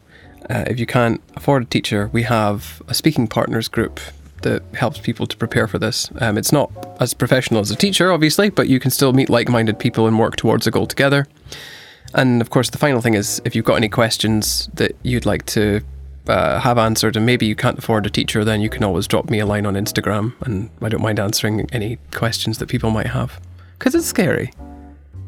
Uh, 0.48 0.64
if 0.66 0.78
you 0.78 0.86
can't 0.86 1.20
afford 1.36 1.62
a 1.62 1.66
teacher, 1.66 2.08
we 2.12 2.22
have 2.22 2.82
a 2.88 2.94
speaking 2.94 3.28
partners 3.28 3.68
group 3.68 4.00
that 4.42 4.62
helps 4.74 4.98
people 4.98 5.26
to 5.26 5.36
prepare 5.36 5.66
for 5.66 5.78
this. 5.78 6.10
Um, 6.20 6.38
it's 6.38 6.52
not 6.52 6.70
as 7.00 7.12
professional 7.14 7.60
as 7.60 7.70
a 7.70 7.76
teacher, 7.76 8.10
obviously, 8.10 8.48
but 8.50 8.68
you 8.68 8.80
can 8.80 8.90
still 8.90 9.12
meet 9.12 9.28
like 9.28 9.48
minded 9.48 9.78
people 9.78 10.06
and 10.06 10.18
work 10.18 10.36
towards 10.36 10.66
a 10.66 10.70
goal 10.70 10.86
together. 10.86 11.26
And 12.14 12.40
of 12.40 12.50
course, 12.50 12.70
the 12.70 12.78
final 12.78 13.00
thing 13.00 13.14
is 13.14 13.40
if 13.44 13.54
you've 13.54 13.64
got 13.64 13.76
any 13.76 13.88
questions 13.88 14.68
that 14.74 14.96
you'd 15.02 15.26
like 15.26 15.46
to 15.46 15.82
uh, 16.26 16.60
have 16.60 16.78
answered, 16.78 17.16
and 17.16 17.26
maybe 17.26 17.46
you 17.46 17.56
can't 17.56 17.78
afford 17.78 18.06
a 18.06 18.10
teacher, 18.10 18.44
then 18.44 18.60
you 18.60 18.68
can 18.70 18.84
always 18.84 19.06
drop 19.06 19.30
me 19.30 19.38
a 19.40 19.46
line 19.46 19.66
on 19.66 19.74
Instagram, 19.74 20.34
and 20.42 20.70
I 20.80 20.88
don't 20.88 21.02
mind 21.02 21.18
answering 21.18 21.68
any 21.72 21.98
questions 22.12 22.58
that 22.58 22.68
people 22.68 22.90
might 22.90 23.08
have. 23.08 23.40
Because 23.80 23.94
it's 23.94 24.06
scary, 24.06 24.52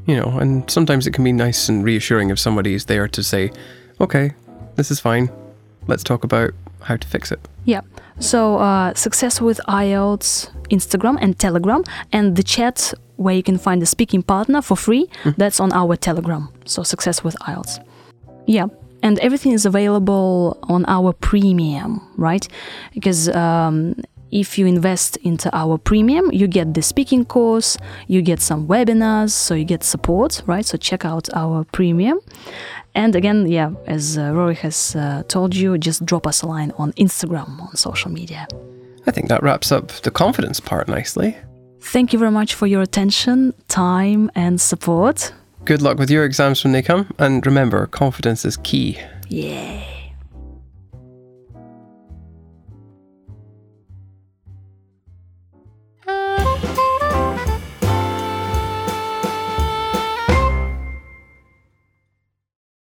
you 0.04 0.14
know, 0.14 0.38
and 0.38 0.70
sometimes 0.70 1.06
it 1.06 1.14
can 1.14 1.24
be 1.24 1.32
nice 1.32 1.70
and 1.70 1.82
reassuring 1.82 2.28
if 2.28 2.38
somebody 2.38 2.74
is 2.74 2.84
there 2.84 3.08
to 3.08 3.22
say, 3.22 3.50
okay, 3.98 4.34
this 4.76 4.90
is 4.90 5.00
fine, 5.00 5.30
let's 5.86 6.04
talk 6.04 6.22
about 6.22 6.50
how 6.82 6.96
to 6.96 7.08
fix 7.08 7.32
it. 7.32 7.40
Yeah. 7.64 7.80
So, 8.20 8.58
uh, 8.58 8.92
Success 8.92 9.40
with 9.40 9.58
IELTS 9.68 10.50
Instagram 10.68 11.16
and 11.22 11.38
Telegram, 11.38 11.82
and 12.12 12.36
the 12.36 12.42
chat 12.42 12.92
where 13.16 13.34
you 13.34 13.42
can 13.42 13.56
find 13.56 13.82
a 13.82 13.86
speaking 13.86 14.22
partner 14.22 14.60
for 14.60 14.76
free, 14.76 15.08
that's 15.38 15.58
on 15.58 15.72
our 15.72 15.96
Telegram. 15.96 16.50
So, 16.66 16.82
Success 16.82 17.24
with 17.24 17.36
IELTS. 17.48 17.82
Yeah. 18.46 18.66
And 19.02 19.18
everything 19.20 19.52
is 19.52 19.64
available 19.64 20.58
on 20.64 20.84
our 20.88 21.14
premium, 21.14 22.06
right? 22.18 22.46
Because 22.92 23.30
um, 23.30 23.94
if 24.33 24.59
you 24.59 24.66
invest 24.66 25.18
into 25.18 25.55
our 25.55 25.79
premium, 25.79 26.33
you 26.33 26.49
get 26.49 26.75
the 26.75 26.83
speaking 26.83 27.25
course, 27.25 27.77
you 28.09 28.23
get 28.23 28.40
some 28.40 28.66
webinars, 28.66 29.31
so 29.31 29.55
you 29.55 29.64
get 29.64 29.85
support, 29.85 30.42
right? 30.47 30.64
So 30.64 30.79
check 30.79 31.05
out 31.05 31.29
our 31.35 31.64
premium. 31.64 32.18
And 32.95 33.14
again, 33.14 33.47
yeah, 33.47 33.73
as 33.87 34.18
uh, 34.18 34.33
Rory 34.33 34.55
has 34.57 34.97
uh, 34.97 35.23
told 35.29 35.55
you, 35.55 35.79
just 35.79 36.05
drop 36.05 36.27
us 36.27 36.42
a 36.42 36.47
line 36.47 36.73
on 36.79 36.92
Instagram, 36.95 37.61
on 37.61 37.77
social 37.77 38.11
media. 38.11 38.49
I 39.07 39.11
think 39.11 39.29
that 39.29 39.42
wraps 39.42 39.71
up 39.71 39.88
the 40.03 40.11
confidence 40.11 40.61
part 40.61 40.88
nicely. 40.88 41.37
Thank 41.81 42.12
you 42.12 42.18
very 42.18 42.31
much 42.31 42.55
for 42.55 42.66
your 42.66 42.83
attention, 42.83 43.55
time, 43.68 44.31
and 44.35 44.61
support. 44.61 45.33
Good 45.64 45.83
luck 45.83 45.99
with 45.99 46.11
your 46.11 46.25
exams 46.25 46.64
when 46.64 46.73
they 46.73 46.83
come, 46.83 47.12
and 47.18 47.45
remember, 47.45 47.87
confidence 47.87 48.45
is 48.45 48.57
key. 48.59 48.99
Yeah. 49.29 49.91